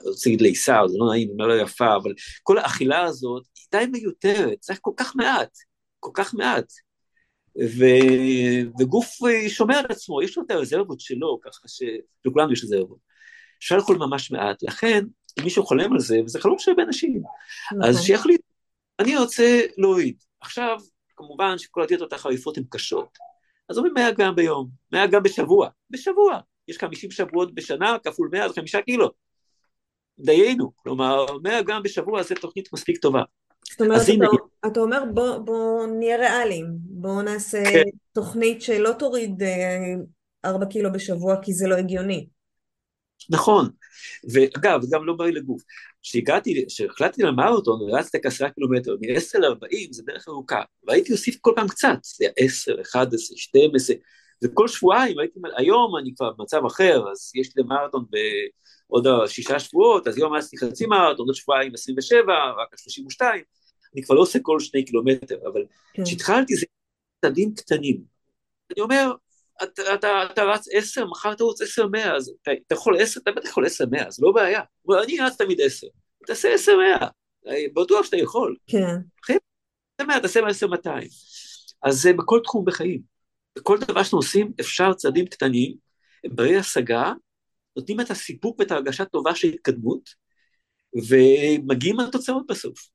רוצה 0.05 0.29
להגיד 0.29 0.41
לישר, 0.41 0.87
זה 0.87 0.97
לא 0.97 1.07
נעים, 1.09 1.29
זה 1.29 1.47
לא 1.47 1.61
יפה, 1.61 1.95
אבל 1.95 2.13
כל 2.43 2.57
האכילה 2.57 3.03
הזאת 3.03 3.43
היא 3.55 3.79
די 3.79 3.85
מיותרת, 3.91 4.59
צריך 4.59 4.79
כל 4.81 4.91
כך 4.97 5.15
מעט, 5.15 5.57
כל 5.99 6.11
כך 6.13 6.33
מעט. 6.33 6.73
ו... 7.65 7.85
וגוף 8.79 9.17
שומר 9.47 9.77
על 9.77 9.85
עצמו, 9.89 10.21
יש 10.21 10.37
לו 10.37 10.43
את 10.43 10.51
הרזרבות 10.51 10.99
שלו, 10.99 11.39
ככה 11.41 11.61
שלכולנו 11.67 12.53
יש 12.53 12.63
רזרבות. 12.63 12.97
אפשר 13.59 13.77
לאכול 13.77 13.97
ממש 13.97 14.31
מעט, 14.31 14.63
לכן, 14.63 15.03
אם 15.39 15.43
מישהו 15.43 15.63
חולם 15.65 15.93
על 15.93 15.99
זה, 15.99 16.19
וזה 16.25 16.39
חלום 16.39 16.59
של 16.59 16.71
הרבה 16.71 16.83
אנשים, 16.83 17.21
אז 17.83 17.95
נכון. 17.95 18.05
שיחליט, 18.05 18.41
אני 18.99 19.17
רוצה 19.17 19.61
להוריד. 19.77 20.17
עכשיו, 20.41 20.77
כמובן 21.15 21.57
שכל 21.57 21.83
הדיאטות 21.83 22.13
החריפות 22.13 22.57
הן 22.57 22.63
קשות, 22.69 23.17
אז 23.69 23.77
אומרים 23.77 23.93
100 23.93 24.11
גרם 24.11 24.35
ביום, 24.35 24.69
100 24.91 25.07
גרם 25.07 25.23
בשבוע, 25.23 25.69
בשבוע, 25.89 26.39
יש 26.67 26.77
50 26.77 27.11
שבועות 27.11 27.55
בשנה, 27.55 27.97
כפול 28.03 28.29
100 28.31 28.49
זה 28.49 28.55
5 28.55 28.75
קילו. 28.75 29.09
דיינו, 30.19 30.71
כלומר 30.75 31.25
100 31.43 31.61
גרם 31.61 31.83
בשבוע 31.83 32.23
זה 32.23 32.35
תוכנית 32.35 32.73
מספיק 32.73 32.97
טובה. 32.97 33.21
זאת 33.71 33.81
אומרת, 33.81 34.01
אתה, 34.01 34.11
הנה... 34.11 34.27
אתה 34.67 34.79
אומר 34.79 35.03
בוא, 35.13 35.37
בוא 35.37 35.85
נהיה 35.87 36.17
ריאליים, 36.17 36.67
בוא 36.79 37.21
נעשה 37.21 37.63
כן. 37.63 37.83
תוכנית 38.13 38.61
שלא 38.61 38.91
תוריד 38.99 39.43
אה, 39.43 39.93
4 40.45 40.65
קילו 40.65 40.91
בשבוע 40.93 41.35
כי 41.41 41.53
זה 41.53 41.67
לא 41.67 41.75
הגיוני. 41.75 42.27
נכון, 43.29 43.69
ואגב, 44.33 44.81
גם 44.91 45.05
לא 45.05 45.13
בריא 45.13 45.33
לגוף. 45.33 45.61
כשהגעתי, 46.01 46.65
כשהחלטתי 46.67 47.23
למרתון, 47.23 47.79
רצתי 47.91 48.17
כעשרה 48.21 48.49
קילומטר, 48.49 48.95
מ-10 49.01 49.39
ל-40 49.39 49.87
זה 49.91 50.03
דרך 50.05 50.27
ארוכה, 50.27 50.61
והייתי 50.87 51.13
אוסיף 51.13 51.37
כל 51.41 51.51
פעם 51.55 51.67
קצת, 51.67 51.97
זה 52.03 52.25
10, 52.37 52.81
11, 52.81 53.37
12, 53.37 53.95
וכל 54.43 54.67
שבועיים 54.67 55.19
הייתי, 55.19 55.39
היום 55.57 55.97
אני 56.01 56.15
כבר 56.15 56.31
במצב 56.37 56.65
אחר, 56.65 57.11
אז 57.11 57.31
יש 57.35 57.57
לי 57.57 57.63
מרתון 57.63 58.05
בעוד 58.89 59.07
שישה 59.27 59.59
שבועות, 59.59 60.07
אז 60.07 60.17
היום 60.17 60.33
עשיתי 60.33 60.65
חצי 60.65 60.85
מרתון, 60.85 61.27
עוד 61.27 61.35
שבועיים 61.35 61.73
27, 61.73 62.33
רק 62.57 62.77
32, 62.77 63.41
אני 63.95 64.03
כבר 64.03 64.15
לא 64.15 64.21
עושה 64.21 64.39
כל 64.41 64.59
שני 64.59 64.85
קילומטר, 64.85 65.37
אבל 65.53 65.65
כן. 65.93 66.03
כשהתחלתי 66.03 66.55
זה 66.55 66.65
צעדים 67.21 67.53
קטנים. 67.55 68.03
אני 68.71 68.81
אומר, 68.81 69.11
אתה, 69.63 69.93
אתה, 69.93 70.23
אתה 70.31 70.43
רץ 70.43 70.67
עשר, 70.71 71.05
מחר 71.05 71.31
אתה 71.31 71.43
רוצה 71.43 71.63
עשר 71.63 71.87
מאה, 71.87 72.15
אז 72.15 72.33
אתה, 72.41 72.51
אתה 72.67 72.75
יכול 72.75 72.97
עשר, 73.01 73.19
אתה 73.19 73.31
בטח 73.31 73.49
יכול 73.49 73.65
עשר 73.65 73.85
מאה, 73.91 74.11
זה 74.11 74.25
לא 74.25 74.31
בעיה. 74.31 74.61
אומר, 74.85 75.03
אני 75.03 75.19
רץ 75.19 75.37
תמיד 75.37 75.61
עשר, 75.61 75.87
תעשה 76.25 76.53
עשר 76.53 76.71
מאה, 76.77 77.07
בטוח 77.73 78.05
שאתה 78.05 78.17
יכול. 78.17 78.55
כן. 78.67 78.95
עשר 79.27 80.07
מאה, 80.07 80.19
תעשה 80.19 80.47
עשר 80.47 80.67
מאתיים. 80.67 81.07
אז 81.83 82.01
זה 82.01 82.13
בכל 82.13 82.39
תחום 82.43 82.65
בחיים. 82.65 83.16
בכל 83.57 83.77
דבר 83.79 83.93
שאנחנו 83.93 84.17
עושים 84.17 84.51
אפשר 84.59 84.93
צעדים 84.93 85.25
קטנים, 85.25 85.75
ברי 86.27 86.57
השגה, 86.57 87.13
נותנים 87.75 88.01
את 88.01 88.11
הסיפוק 88.11 88.59
ואת 88.59 88.71
ההרגשה 88.71 89.05
טובה 89.05 89.35
של 89.35 89.47
התקדמות, 89.47 90.09
ומגיעים 91.09 91.99
לתוצאות 91.99 92.47
בסוף. 92.47 92.89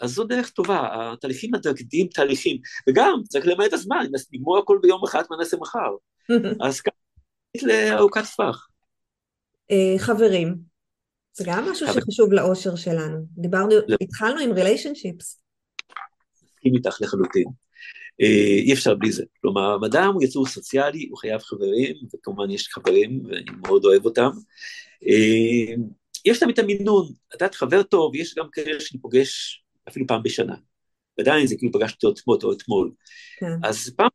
אז 0.00 0.10
זו 0.10 0.24
דרך 0.24 0.50
טובה, 0.50 0.88
התהליכים 1.12 1.54
הדרגתיים 1.54 2.06
תהליכים, 2.06 2.56
וגם 2.88 3.20
צריך 3.28 3.46
ללמד 3.46 3.64
את 3.64 3.72
הזמן, 3.72 4.06
נגמור 4.32 4.58
הכל 4.58 4.78
ביום 4.82 5.04
אחד, 5.04 5.22
מה 5.30 5.36
נעשה 5.36 5.56
מחר? 5.56 5.90
אז 6.66 6.80
ככה, 6.80 6.96
לארוכת 7.62 8.22
טווח. 8.36 8.68
אה, 9.70 9.98
חברים, 9.98 10.56
זה 11.32 11.44
גם 11.46 11.70
משהו 11.70 11.86
שחשוב 11.86 12.32
לאושר 12.32 12.76
שלנו. 12.76 13.26
דיברנו, 13.36 13.74
לא. 13.88 13.96
התחלנו 14.00 14.40
עם 14.40 14.52
ריליישנשיפס. 14.52 15.40
מסכים 16.34 16.74
איתך 16.74 16.96
לחלוטין. 17.00 17.67
אה, 18.20 18.56
אי 18.58 18.72
אפשר 18.72 18.94
בלי 18.94 19.12
זה. 19.12 19.24
כלומר, 19.40 19.76
אדם 19.86 20.10
הוא 20.14 20.22
יצור 20.22 20.46
סוציאלי, 20.46 21.06
הוא 21.10 21.18
חייב 21.18 21.40
חברים, 21.40 21.96
וכמובן 22.14 22.50
יש 22.50 22.68
חברים, 22.68 23.22
ואני 23.24 23.50
מאוד 23.62 23.84
אוהב 23.84 24.04
אותם. 24.04 24.30
אה, 25.08 25.74
יש 26.24 26.38
תמיד 26.38 26.58
את 26.58 26.64
המינון, 26.64 27.06
את 27.28 27.34
יודעת, 27.34 27.54
חבר 27.54 27.82
טוב, 27.82 28.14
יש 28.14 28.34
גם 28.34 28.46
כאלה 28.52 28.80
שאני 28.80 29.00
פוגש 29.00 29.62
אפילו 29.88 30.06
פעם 30.06 30.22
בשנה. 30.22 30.54
עדיין 31.20 31.46
זה 31.46 31.56
כאילו 31.58 31.72
פגשתי 31.72 32.06
אותו 32.06 32.20
אתמול 32.20 32.38
או 32.44 32.52
אתמול. 32.52 32.90
כן. 33.38 33.52
אז 33.62 33.90
פעם, 33.96 34.08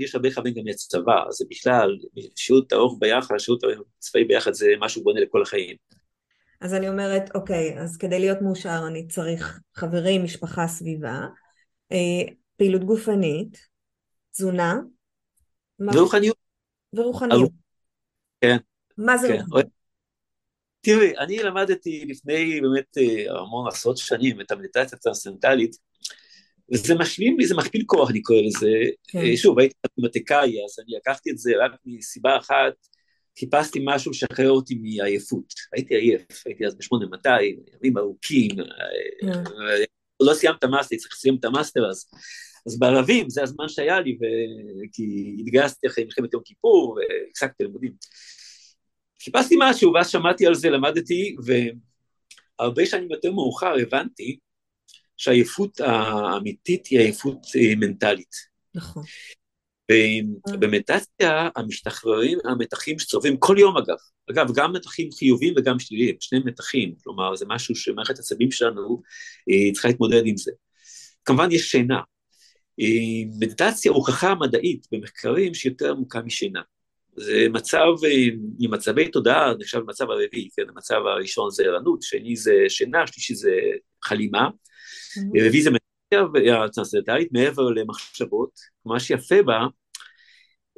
יש 0.00 0.14
הרבה 0.14 0.30
חברים 0.30 0.54
גם 0.54 0.64
מהצבא, 0.64 1.24
זה 1.30 1.44
בכלל, 1.50 1.96
שירות 2.36 2.72
ארוך 2.72 2.96
ביחד, 3.00 3.38
שירות 3.38 3.60
צבאי 3.98 4.24
ביחד 4.24 4.52
זה 4.52 4.66
משהו 4.80 5.04
בונה 5.04 5.20
לכל 5.20 5.42
החיים. 5.42 5.76
אז 6.60 6.74
אני 6.74 6.88
אומרת, 6.88 7.30
אוקיי, 7.34 7.78
אז 7.80 7.96
כדי 7.96 8.18
להיות 8.18 8.42
מאושר 8.42 8.80
אני 8.86 9.08
צריך 9.08 9.60
חברים, 9.74 10.24
משפחה, 10.24 10.66
סביבה, 10.66 11.20
אה, 11.92 12.32
פעילות 12.56 12.84
גופנית, 12.84 13.58
תזונה. 14.32 14.74
ורוחניות. 15.94 16.36
ורוחניות. 16.92 17.50
כן. 18.40 18.56
מה 18.98 19.18
זה 19.18 19.28
כן. 19.28 19.40
רוחניות? 19.40 19.76
תראי, 20.80 21.18
אני 21.18 21.38
למדתי 21.38 22.04
לפני 22.08 22.60
באמת 22.60 22.98
אה, 22.98 23.38
המון 23.38 23.68
עשרות 23.68 23.98
שנים 23.98 24.40
את 24.40 24.50
המדיטציה 24.50 24.98
הטרנסצנטלית, 24.98 25.76
וזה 26.72 26.94
משלים 26.94 27.38
לי, 27.38 27.46
זה 27.46 27.54
מכפיל 27.54 27.82
כוח, 27.86 28.10
אני 28.10 28.22
קורא 28.22 28.40
לזה. 28.40 28.68
כן. 29.08 29.18
אה, 29.18 29.36
שוב, 29.36 29.58
הייתי 29.58 29.74
מתמטיקאי, 29.86 30.64
אז 30.64 30.78
אני 30.84 30.96
לקחתי 30.96 31.30
את 31.30 31.38
זה 31.38 31.52
רק 31.60 31.70
מסיבה 31.84 32.36
אחת, 32.38 32.72
חיפשתי 33.38 33.78
משהו 33.84 34.14
שחרר 34.14 34.50
אותי 34.50 34.74
מעייפות. 34.74 35.52
הייתי 35.72 35.94
עייף, 35.94 36.46
הייתי 36.46 36.66
אז 36.66 36.74
ב-8200, 36.74 37.30
ימים 37.80 37.98
ארוכים, 37.98 38.50
כן. 39.20 39.42
לא 40.20 40.34
סיימת 40.34 40.64
מאסטר, 40.64 40.96
צריך 40.96 41.12
לסיים 41.12 41.36
את 41.40 41.44
המאסטר 41.44 41.90
אז. 41.90 42.10
אז 42.66 42.78
בערבים 42.78 43.30
זה 43.30 43.42
הזמן 43.42 43.68
שהיה 43.68 44.00
לי, 44.00 44.18
כי 44.92 45.36
התגייסתי 45.38 45.86
אחרי 45.86 46.04
מלחמת 46.04 46.32
יום 46.32 46.42
כיפור, 46.44 46.98
והפסקתי 46.98 47.64
לימודים. 47.64 47.92
חיפשתי 49.22 49.54
משהו, 49.58 49.92
ואז 49.92 50.08
שמעתי 50.08 50.46
על 50.46 50.54
זה, 50.54 50.70
למדתי, 50.70 51.36
והרבה 52.58 52.86
שנים 52.86 53.10
יותר 53.10 53.32
מאוחר 53.32 53.74
הבנתי 53.82 54.38
שהעייפות 55.16 55.80
האמיתית 55.80 56.86
היא 56.86 56.98
עייפות 56.98 57.46
אה, 57.56 57.76
מנטלית. 57.76 58.34
נכון. 58.74 59.02
במדיטציה 60.60 61.48
משתחררים 61.56 62.38
המתחים 62.44 62.98
שצוברים 62.98 63.36
כל 63.36 63.56
יום 63.58 63.76
אגב, 63.76 63.96
אגב 64.30 64.46
גם 64.54 64.72
מתחים 64.72 65.12
חיוביים 65.12 65.54
וגם 65.56 65.78
שליליים, 65.78 66.16
שני 66.20 66.38
מתחים, 66.44 66.94
כלומר 67.04 67.36
זה 67.36 67.44
משהו 67.48 67.74
שמערכת 67.74 68.16
העצבים 68.16 68.50
שלנו 68.50 69.02
אה, 69.50 69.72
צריכה 69.72 69.88
להתמודד 69.88 70.22
עם 70.26 70.36
זה. 70.36 70.52
כמובן 71.24 71.52
יש 71.52 71.70
שינה, 71.70 72.00
אה, 72.80 72.86
מדיטציה 73.38 73.92
הוכחה 73.92 74.34
מדעית 74.34 74.86
במחקרים 74.92 75.54
שיותר 75.54 75.90
עמוקה 75.90 76.22
משינה. 76.22 76.60
זה 77.16 77.46
מצב, 77.52 77.86
אה, 78.04 78.26
ממצבי 78.58 79.08
תודעה, 79.08 79.54
נחשב 79.58 79.78
למצב 79.78 80.10
הרביעי, 80.10 80.48
כן, 80.56 80.62
המצב 80.68 81.00
הראשון 81.06 81.50
זה 81.50 81.64
ערנות, 81.64 82.02
שני 82.02 82.36
זה 82.36 82.54
שינה, 82.68 83.06
שלישי 83.06 83.34
זה 83.34 83.50
חלימה. 84.04 84.48
רביעי 85.46 85.62
זה 85.62 85.70
הטרנסדנטלית 86.64 87.32
מעבר 87.32 87.70
למחשבות, 87.70 88.50
מה 88.84 89.00
שיפה 89.00 89.42
בה, 89.42 89.66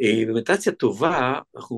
אה, 0.03 0.23
במדיטציה 0.29 0.73
טובה, 0.73 1.39
אנחנו, 1.57 1.77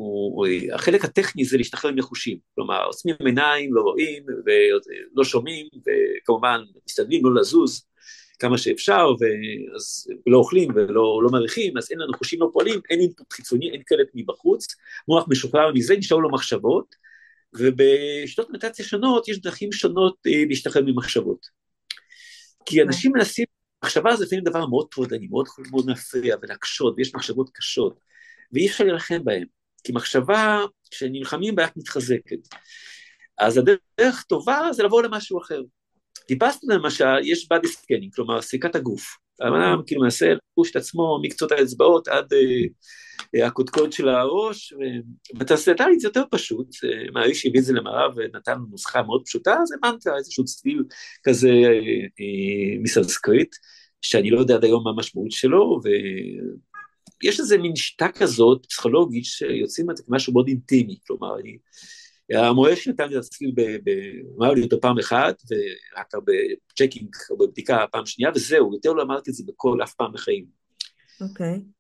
החלק 0.75 1.05
הטכני 1.05 1.45
זה 1.45 1.57
להשתחרר 1.57 1.91
מחושים, 1.93 2.39
כלומר 2.55 2.85
עוצמים 2.85 3.15
עיניים, 3.25 3.75
לא 3.75 3.81
רואים 3.81 4.23
ולא 4.47 5.25
שומעים, 5.25 5.67
וכמובן 5.87 6.61
משתדלים 6.87 7.25
לא 7.25 7.41
לזוז, 7.41 7.85
כמה 8.39 8.59
שאפשר, 8.59 9.07
ואז 9.21 10.09
לא 10.27 10.39
אוכלים 10.39 10.71
ולא 10.75 11.21
לא 11.23 11.31
מעריכים, 11.31 11.79
אז 11.79 11.91
אין 11.91 11.99
לנו 11.99 12.13
חושים 12.19 12.41
לא 12.41 12.51
פועלים, 12.53 12.81
אין 12.91 13.01
אינפוט 13.01 13.33
חיצוני, 13.33 13.71
אין 13.71 13.83
קלט 13.83 14.09
מבחוץ, 14.15 14.67
מוח 15.09 15.25
משוחרר 15.29 15.73
מזה, 15.75 15.97
נשארו 15.97 16.21
לו 16.21 16.31
מחשבות, 16.31 16.95
ובשיטות 17.55 18.51
מדיטציה 18.51 18.85
שונות 18.85 19.29
יש 19.29 19.41
דרכים 19.41 19.73
שונות 19.73 20.17
אה, 20.27 20.45
להשתחרר 20.49 20.83
ממחשבות. 20.87 21.61
כי 22.65 22.83
אנשים 22.83 23.13
מנסים, 23.15 23.45
מחשבה 23.85 24.17
זה 24.17 24.25
לפעמים 24.25 24.45
דבר 24.45 24.67
מאוד 24.67 24.89
טרודני, 24.91 25.27
מאוד, 25.31 25.47
מאוד 25.71 25.87
מפריע 25.87 26.37
ולהקשות, 26.43 26.95
ויש 26.97 27.15
מחשבות 27.15 27.51
קשות, 27.55 28.01
ואי 28.53 28.67
אפשר 28.67 28.85
להילחם 28.85 29.25
בהן, 29.25 29.45
כי 29.85 29.93
מחשבה, 29.93 30.65
כשנלחמים 30.91 31.55
בה, 31.55 31.67
מתחזקת. 31.77 32.39
אז 33.39 33.59
הדרך 33.59 34.23
טובה 34.23 34.61
זה 34.73 34.83
לבוא 34.83 35.03
למשהו 35.03 35.41
אחר. 35.41 35.61
טיפסנו 36.27 36.75
למשל, 36.75 37.19
יש 37.23 37.49
body 37.53 37.67
scanning, 37.67 38.15
כלומר 38.15 38.43
סריקת 38.43 38.75
הגוף. 38.75 39.17
האדם 39.41 39.83
כאילו 39.87 40.03
מנסה 40.03 40.27
לחוש 40.27 40.71
את 40.71 40.77
עצמו 40.77 41.21
מקצות 41.23 41.53
האצבעות 41.53 42.09
עד 42.09 42.25
uh, 42.33 42.69
הקודקוד 43.35 43.93
של 43.93 44.09
הראש, 44.09 44.75
ובתעשייתית 45.35 46.01
זה 46.01 46.09
יותר 46.09 46.23
פשוט, 46.31 46.75
uh, 46.75 47.13
מהאיש 47.13 47.47
הביא 47.47 47.61
את 47.61 47.65
זה 47.65 47.73
למראה 47.73 48.07
ונתן 48.17 48.59
נוסחה 48.71 49.03
מאוד 49.03 49.23
פשוטה, 49.27 49.57
זה 49.65 49.77
מנטרה, 49.85 50.17
איזשהו 50.17 50.45
צליל 50.45 50.85
כזה 51.23 51.49
uh, 51.49 52.83
מסנסקריט, 52.83 53.57
שאני 54.03 54.31
לא 54.31 54.39
יודע 54.39 54.55
עד 54.55 54.65
היום 54.65 54.85
מה 54.85 54.91
המשמעות 54.91 55.31
שלו, 55.31 55.81
ויש 57.23 57.41
איזה 57.41 57.59
מין 57.59 57.77
שיטה 57.77 58.09
כזאת, 58.09 58.67
פסיכולוגית, 58.67 59.25
שיוצאים 59.25 59.87
מזה 59.91 60.03
כמשהו 60.03 60.33
מאוד 60.33 60.49
אינטימי, 60.49 60.99
כלומר, 61.07 61.41
אני... 61.41 61.59
המורה 62.33 62.77
שנתן 62.77 63.09
לי 63.09 63.15
את 63.15 63.24
הצליל, 63.24 63.55
אמר 64.39 64.53
לי 64.53 64.63
אותו 64.63 64.81
פעם 64.81 64.99
אחת, 64.99 65.43
ורק 65.51 66.13
ב 66.25 66.34
checking 66.34 67.09
בבדיקה 67.39 67.85
פעם 67.93 68.07
שנייה, 68.07 68.31
וזהו, 68.35 68.75
יותר 68.75 68.93
לא 68.93 69.03
אמרתי 69.03 69.31
את 69.31 69.35
זה 69.35 69.45
בכל 69.47 69.83
אף 69.83 69.95
פעם 69.95 70.13
בחיים. 70.13 70.47
אוקיי. 71.21 71.55
Okay. 71.55 71.80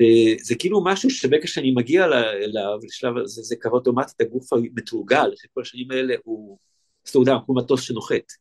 אה, 0.00 0.34
זה 0.42 0.54
כאילו 0.58 0.84
משהו 0.84 1.10
שברגע 1.10 1.46
שאני 1.46 1.70
מגיע 1.70 2.04
אליו, 2.04 2.78
לשלב 2.82 3.16
הזה, 3.16 3.42
זה 3.42 3.56
קרה 3.56 3.72
אוטומטית, 3.72 4.20
הגוף 4.20 4.52
המתורגל, 4.52 5.30
שכל 5.36 5.60
השנים 5.60 5.90
האלה 5.90 6.14
הוא 6.24 6.58
סטורדם, 7.06 7.36
כמו 7.46 7.54
מטוס 7.54 7.82
שנוחת. 7.82 8.32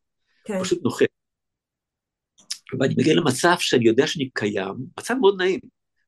כן. 0.45 0.59
פשוט 0.61 0.83
נוחת. 0.83 1.05
ואני 2.79 2.93
מגיע 2.97 3.15
למצב 3.15 3.55
שאני 3.59 3.85
יודע 3.85 4.07
שאני 4.07 4.29
קיים, 4.33 4.75
מצב 4.99 5.13
מאוד 5.13 5.41
נעים, 5.41 5.59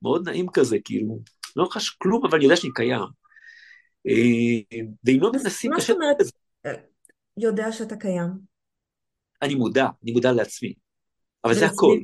מאוד 0.02 0.30
נעים 0.30 0.48
כזה, 0.54 0.78
כאילו, 0.86 1.20
לא 1.56 1.68
חש 1.72 1.90
כלום, 1.90 2.26
אבל 2.26 2.36
אני 2.36 2.46
יודע 2.46 2.56
שאני 2.56 2.74
קיים. 2.74 3.08
אה, 4.08 4.88
ואם 5.04 5.18
לא 5.22 5.32
מנסים... 5.32 5.72
מה 5.72 5.80
זאת 5.80 5.90
אומרת 5.90 6.18
אה, 6.66 6.72
יודע 7.38 7.72
שאתה 7.72 7.96
קיים? 7.96 8.30
אני 9.42 9.56
מודע, 9.56 9.88
אני 10.04 10.12
מודע 10.12 10.32
לעצמי. 10.32 10.74
אבל 11.46 11.54
זה 11.54 11.66
הכל. 11.66 12.00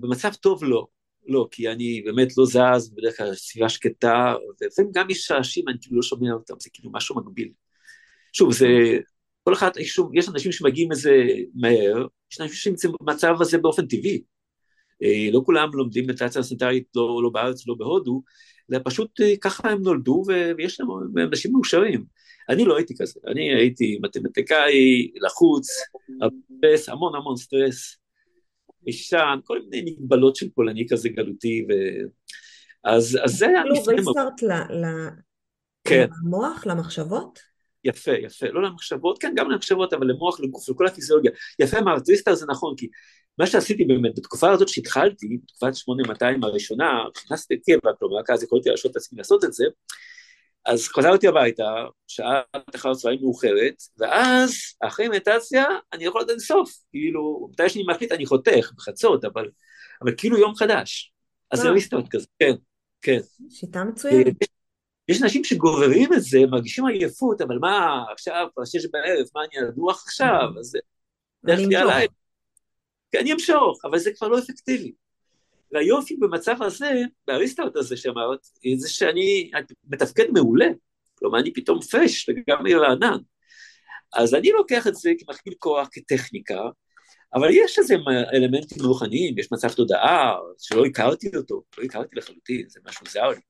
במצב 0.00 0.34
טוב 0.34 0.64
לא, 0.64 0.86
לא, 1.26 1.48
כי 1.50 1.68
אני 1.68 2.02
באמת 2.04 2.36
לא 2.36 2.44
זז, 2.46 2.90
בדרך 2.94 3.16
כלל 3.16 3.34
סביבה 3.34 3.68
שקטה, 3.68 4.34
ולפעמים 4.60 4.90
גם 4.94 5.10
יש 5.10 5.24
רעשים, 5.24 5.68
אני 5.68 5.76
כאילו 5.80 5.96
לא 5.96 6.02
שומע 6.02 6.32
אותם, 6.32 6.54
זה 6.60 6.70
כאילו 6.72 6.90
משהו 6.92 7.16
מקביל. 7.16 7.52
שוב, 8.32 8.52
זה, 8.52 8.66
כל 9.44 9.52
אחד, 9.52 9.70
שוב, 9.82 10.10
יש 10.14 10.28
אנשים 10.28 10.52
שמגיעים 10.52 10.90
לזה 10.90 11.16
מהר, 11.54 12.06
יש 12.32 12.40
אנשים 12.40 12.56
שנמצאים 12.56 12.92
במצב 13.00 13.34
הזה 13.40 13.58
באופן 13.58 13.86
טבעי. 13.86 14.22
לא 15.32 15.42
כולם 15.44 15.68
לומדים 15.74 16.04
מדיטציה 16.04 16.42
סנטרית, 16.42 16.84
לא, 16.96 17.20
לא 17.22 17.30
בארץ, 17.30 17.66
לא 17.66 17.74
בהודו, 17.74 18.22
זה 18.68 18.78
פשוט 18.80 19.20
אה, 19.20 19.36
ככה 19.40 19.70
הם 19.70 19.82
נולדו 19.82 20.22
ויש 20.26 20.80
להם 20.80 20.88
אנשים 21.28 21.52
מאושרים. 21.52 22.04
אני 22.48 22.64
לא 22.64 22.76
הייתי 22.76 22.94
כזה, 22.98 23.20
אני 23.26 23.54
הייתי 23.54 23.98
מתמטיקאי, 24.02 25.10
לחוץ, 25.20 25.68
סטרס, 26.58 26.88
המון 26.88 27.14
המון 27.14 27.36
סטרס, 27.36 27.96
ישן, 28.86 29.38
כל 29.44 29.58
מיני 29.70 29.90
מגבלות 29.90 30.36
של 30.36 30.48
פולני 30.54 30.86
כזה 30.88 31.08
גלותי, 31.08 31.66
ו... 31.68 31.72
אז, 32.84 33.18
אז 33.24 33.30
זה 33.30 33.48
היה... 33.48 33.62
כאילו 33.62 33.84
ריסטארט 33.86 34.42
כן. 35.84 36.06
למוח, 36.24 36.66
למחשבות? 36.66 37.38
יפה, 37.84 38.12
יפה, 38.12 38.46
לא 38.46 38.62
למחשבות, 38.62 39.18
כן, 39.18 39.32
גם 39.36 39.50
למחשבות, 39.50 39.92
אבל 39.92 40.06
למוח, 40.06 40.40
לגוף, 40.40 40.68
לכל 40.68 40.86
הפיזיולוגיה. 40.86 41.30
יפה 41.58 41.78
אמרת, 41.78 42.08
ריסטארט 42.08 42.36
זה 42.36 42.46
נכון, 42.48 42.74
כי 42.76 42.88
מה 43.38 43.46
שעשיתי 43.46 43.84
באמת, 43.84 44.18
בתקופה 44.18 44.50
הזאת 44.50 44.68
שהתחלתי, 44.68 45.38
בתקופת 45.42 45.74
8200 45.74 46.44
הראשונה, 46.44 47.04
נכנסתי 47.16 47.54
לקבע, 47.54 47.90
כלומר 47.98 48.16
אז 48.32 48.42
יכולתי 48.42 48.68
להרשות 48.68 48.90
את 48.90 48.96
עצמי 48.96 49.18
לעשות 49.18 49.44
את 49.44 49.52
זה, 49.52 49.64
אז 50.66 50.88
חזרתי 50.88 51.28
הביתה, 51.28 51.74
שעה 52.06 52.40
אחר 52.74 52.90
הצהריים 52.90 53.20
מאוחרת, 53.22 53.74
ואז 53.98 54.52
אחרי 54.80 55.08
מדיטציה 55.08 55.64
אני 55.92 56.04
יכול 56.04 56.20
לדעת 56.20 56.38
סוף, 56.38 56.70
כאילו, 56.90 57.48
מתי 57.52 57.68
שאני 57.68 57.84
מחליט 57.88 58.12
אני 58.12 58.26
חותך 58.26 58.72
בחצות, 58.76 59.24
אבל, 59.24 59.50
אבל 60.02 60.14
כאילו 60.16 60.38
יום 60.38 60.54
חדש. 60.54 61.12
אז 61.50 61.60
זה 61.60 61.70
ריסטארט 61.70 62.04
כזה, 62.10 62.26
כן, 62.38 62.52
כן. 63.02 63.18
שיטה 63.50 63.84
מצוינת. 63.84 64.26
אה, 64.26 64.32
יש 65.08 65.22
אנשים 65.22 65.44
שגוררים 65.44 66.12
את 66.12 66.22
זה, 66.22 66.38
מרגישים 66.50 66.86
עייפות, 66.86 67.40
אבל 67.40 67.58
מה, 67.58 68.04
עכשיו, 68.12 68.46
כבר 68.54 68.64
שש 68.64 68.86
בערב, 68.86 69.26
מה 69.34 69.40
אני 69.44 69.68
אדוח 69.68 70.04
עכשיו? 70.06 70.48
אז 70.60 70.76
אני 71.48 71.64
אמשוך. 71.66 71.92
כן, 73.12 73.18
אני 73.18 73.32
אמשוך, 73.32 73.84
אבל 73.84 73.98
זה 73.98 74.10
כבר 74.16 74.28
לא 74.28 74.38
אפקטיבי. 74.38 74.92
והיופי 75.72 76.16
במצב 76.16 76.62
הזה, 76.62 77.02
באריסטאוט 77.26 77.76
הזה 77.76 77.96
שאמרת, 77.96 78.40
זה 78.76 78.88
שאני 78.88 79.50
מתפקד 79.84 80.30
מעולה. 80.32 80.68
כלומר, 81.18 81.38
אני 81.38 81.52
פתאום 81.52 81.80
פרש 81.80 82.28
לגמרי 82.28 82.74
רענן. 82.74 83.18
אז 84.14 84.34
אני 84.34 84.50
לוקח 84.50 84.86
את 84.86 84.94
זה 84.94 85.12
כמכפיל 85.18 85.54
כוח, 85.58 85.88
כטכניקה, 85.92 86.60
אבל 87.34 87.48
יש 87.50 87.78
איזה 87.78 87.94
אלמנטים 88.34 88.84
רוחניים, 88.84 89.38
יש 89.38 89.52
מצב 89.52 89.68
תודעה 89.68 90.34
שלא 90.58 90.84
הכרתי 90.84 91.30
אותו, 91.36 91.62
לא 91.78 91.84
הכרתי 91.84 92.16
לחלוטין, 92.16 92.68
זה 92.68 92.80
משהו 92.88 93.06
זר 93.10 93.28
לי. 93.28 93.40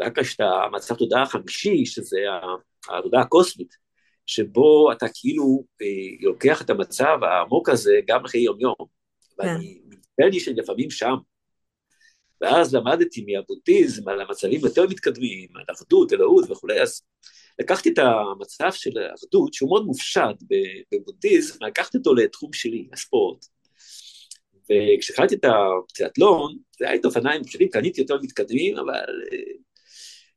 רק 0.00 0.18
יש 0.18 0.34
את 0.34 0.40
המצב 0.40 0.94
תודעה 0.94 1.22
החמישי, 1.22 1.86
שזה 1.86 2.18
התודעה 2.90 3.22
הקוסמית, 3.22 3.76
שבו 4.26 4.92
אתה 4.92 5.06
כאילו 5.14 5.64
אה, 5.82 5.86
לוקח 6.28 6.62
את 6.62 6.70
המצב 6.70 7.18
העמוק 7.22 7.68
הזה 7.68 8.00
גם 8.06 8.24
אחרי 8.24 8.40
יום-יום. 8.40 8.74
כן. 8.78 8.84
ואני 9.38 9.80
מתפלל 9.88 10.28
לי 10.28 10.40
שלפעמים 10.40 10.90
שם. 10.90 11.14
ואז 12.40 12.74
למדתי 12.74 13.24
מהבודהיזם 13.28 14.08
על 14.08 14.20
המצבים 14.20 14.60
יותר 14.60 14.86
מתקדמים, 14.86 15.48
על 15.54 15.64
אחדות, 15.74 16.12
אלוהות 16.12 16.50
וכולי, 16.50 16.82
אז 16.82 17.02
לקחתי 17.58 17.88
את 17.88 17.98
המצב 17.98 18.70
של 18.72 18.98
האחדות, 18.98 19.54
שהוא 19.54 19.68
מאוד 19.68 19.86
מופשט 19.86 20.36
בבודהיזם, 20.92 21.64
לקחתי 21.64 21.98
אותו 21.98 22.14
לתחום 22.14 22.52
שלי, 22.52 22.88
הספורט. 22.92 23.46
וכשהתחלתי 24.70 25.34
את 25.34 25.44
הטריאטלון, 25.44 26.56
זה 26.78 26.88
היה 26.88 26.94
את 26.94 27.04
אופניים 27.04 27.44
פשוטים, 27.44 27.68
קניתי 27.68 28.00
יותר 28.00 28.16
מתקדמים, 28.22 28.78
אבל 28.78 29.22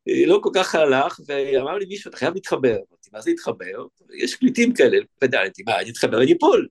אה, 0.07 0.25
לא 0.25 0.39
כל 0.43 0.49
כך 0.53 0.75
הלך, 0.75 1.19
ואמר 1.27 1.77
לי 1.77 1.85
מישהו, 1.85 2.09
אתה 2.09 2.17
חייב 2.17 2.33
להתחבר. 2.33 2.75
אמרתי, 2.75 3.09
מה 3.13 3.21
זה 3.21 3.29
להתחבר? 3.29 3.85
יש 4.13 4.35
קליטים 4.35 4.73
כאלה, 4.73 4.97
פדלתי, 5.19 5.63
מה, 5.63 5.79
אני 5.79 5.89
אתחבר, 5.89 6.21
אני 6.21 6.33
אפול. 6.33 6.67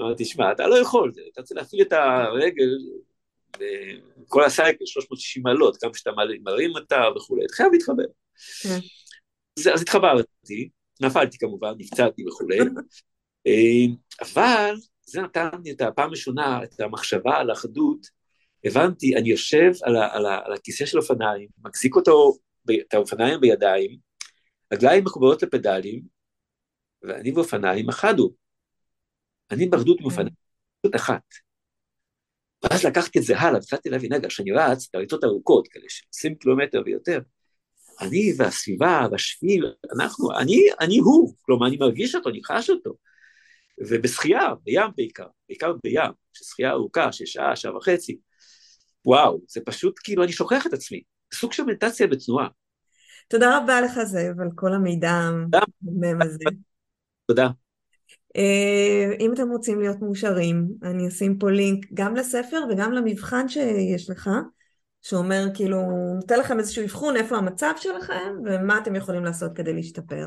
אמרתי, 0.00 0.24
שמע, 0.24 0.52
אתה 0.52 0.66
לא 0.66 0.74
יכול, 0.74 1.12
אתה 1.32 1.42
צריך 1.42 1.60
להפעיל 1.60 1.82
את 1.82 1.92
הרגל, 1.92 2.68
כל 4.28 4.44
הסייקל, 4.44 4.86
360 4.86 5.42
מעלות, 5.42 5.76
גם 5.84 5.92
כשאתה 5.92 6.10
מרים 6.44 6.70
אותה 6.76 7.02
וכולי, 7.16 7.44
אתה 7.44 7.54
חייב 7.54 7.72
להתחבר. 7.72 8.04
כן. 8.62 8.78
אז 9.72 9.82
התחברתי, 9.82 10.68
נפלתי 11.00 11.38
כמובן, 11.38 11.72
נפצעתי 11.78 12.26
וכולי, 12.26 12.58
אה, 13.46 13.86
אבל 14.20 14.74
זה 15.06 15.20
נתן 15.22 15.48
לי 15.64 15.70
את 15.70 15.80
הפעם 15.80 16.08
הראשונה, 16.08 16.64
את 16.64 16.80
המחשבה 16.80 17.36
על 17.36 17.50
האחדות, 17.50 18.06
הבנתי, 18.64 19.16
אני 19.16 19.30
יושב 19.30 19.72
על, 19.82 19.96
ה, 19.96 20.14
על, 20.14 20.26
ה, 20.26 20.40
על 20.44 20.52
הכיסא 20.52 20.86
של 20.86 20.98
אופניים, 20.98 21.48
מחזיק 21.64 21.96
אותו, 21.96 22.36
את 22.70 22.94
האופניים 22.94 23.40
בידיים, 23.40 23.96
רגליים 24.72 25.04
מחוברות 25.04 25.42
לפדלים, 25.42 26.02
ואני 27.02 27.32
ואופניים 27.32 27.88
אחדו. 27.88 28.30
אני 29.50 29.68
באחדות 29.68 30.00
עם 30.00 30.04
אופניים, 30.04 30.34
אחדות 30.80 30.96
אחת. 30.96 31.22
ואז 32.62 32.84
לקחתי 32.84 33.18
את 33.18 33.24
זה 33.24 33.38
הלאה, 33.38 33.58
התחלתי 33.58 33.90
להבין, 33.90 34.12
רגע, 34.12 34.28
כשאני 34.28 34.52
רץ, 34.52 34.86
את 34.90 34.94
הריצות 34.94 35.24
ארוכות, 35.24 35.68
כאלה 35.68 35.84
של 35.88 36.04
20 36.14 36.34
קילומטר 36.34 36.82
ויותר, 36.86 37.20
אני 38.00 38.32
והסביבה 38.38 39.06
והשביל, 39.10 39.72
אנחנו, 39.98 40.38
אני, 40.38 40.66
אני 40.80 40.98
הוא, 40.98 41.34
כלומר 41.42 41.66
אני 41.66 41.76
מרגיש 41.76 42.14
אותו, 42.14 42.30
אני 42.30 42.40
חש 42.44 42.70
אותו. 42.70 42.94
ובשחייה, 43.78 44.40
בים 44.64 44.90
בעיקר, 44.96 45.26
בעיקר 45.48 45.72
בים, 45.84 46.10
ששחייה 46.32 46.70
ארוכה 46.70 47.12
של 47.12 47.26
שעה, 47.26 47.56
שעה 47.56 47.76
וחצי, 47.76 48.18
וואו, 49.04 49.40
זה 49.48 49.60
פשוט 49.66 50.00
כאילו 50.04 50.24
אני 50.24 50.32
שוכח 50.32 50.66
את 50.66 50.72
עצמי, 50.72 51.02
סוג 51.34 51.52
של 51.52 51.62
מדיטציה 51.62 52.06
בתנועה. 52.06 52.48
תודה 53.28 53.58
רבה 53.58 53.80
לך 53.80 53.98
זאב 54.04 54.40
על 54.40 54.48
כל 54.54 54.74
המידע 54.74 55.10
המהמם 55.10 56.22
הזה. 56.22 56.44
תודה. 57.26 57.48
אה, 58.36 59.14
אם 59.20 59.32
אתם 59.32 59.48
רוצים 59.48 59.80
להיות 59.80 59.96
מאושרים, 60.00 60.68
אני 60.82 61.08
אשים 61.08 61.38
פה 61.38 61.50
לינק 61.50 61.86
גם 61.94 62.16
לספר 62.16 62.60
וגם 62.70 62.92
למבחן 62.92 63.48
שיש 63.48 64.10
לך. 64.10 64.30
שאומר 65.02 65.44
כאילו, 65.54 65.82
נותן 66.16 66.40
לכם 66.40 66.58
איזשהו 66.58 66.84
אבחון 66.84 67.16
איפה 67.16 67.36
המצב 67.36 67.72
שלכם 67.76 68.34
ומה 68.44 68.78
אתם 68.78 68.96
יכולים 68.96 69.24
לעשות 69.24 69.52
כדי 69.54 69.74
להשתפר. 69.74 70.26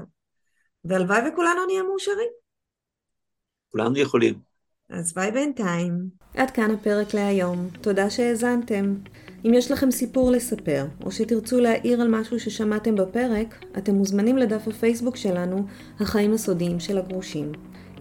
והלוואי 0.86 1.20
וכולנו 1.30 1.66
נהיה 1.66 1.84
מאושרים. 1.84 2.30
כולנו 3.72 3.98
יכולים. 3.98 4.40
אז 4.90 5.14
ביי 5.14 5.32
בינתיים. 5.32 5.94
עד 6.36 6.52
כאן 6.52 6.72
הפרק 6.72 7.14
להיום. 7.14 7.70
תודה 7.82 8.10
שהאזנתם. 8.10 8.96
אם 9.46 9.54
יש 9.54 9.72
לכם 9.72 9.92
סיפור 9.92 10.32
לספר, 10.32 10.86
או 11.06 11.12
שתרצו 11.12 11.60
להעיר 11.60 12.02
על 12.02 12.08
משהו 12.08 12.40
ששמעתם 12.40 12.96
בפרק, 12.96 13.66
אתם 13.78 13.96
מוזמנים 13.96 14.38
לדף 14.38 14.68
הפייסבוק 14.68 15.16
שלנו, 15.16 15.66
החיים 16.00 16.34
הסודיים 16.34 16.80
של 16.80 16.98
הגרושים. 16.98 17.52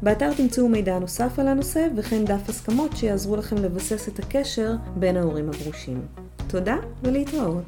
באתר 0.01 0.33
תמצאו 0.33 0.69
מידע 0.69 0.99
נוסף 0.99 1.39
על 1.39 1.47
הנושא 1.47 1.87
וכן 1.95 2.25
דף 2.25 2.49
הסכמות 2.49 2.97
שיעזרו 2.97 3.35
לכם 3.35 3.55
לבסס 3.55 4.07
את 4.07 4.19
הקשר 4.19 4.75
בין 4.95 5.17
ההורים 5.17 5.49
הגרושים. 5.49 6.01
תודה 6.47 6.77
ולהתראות. 7.03 7.61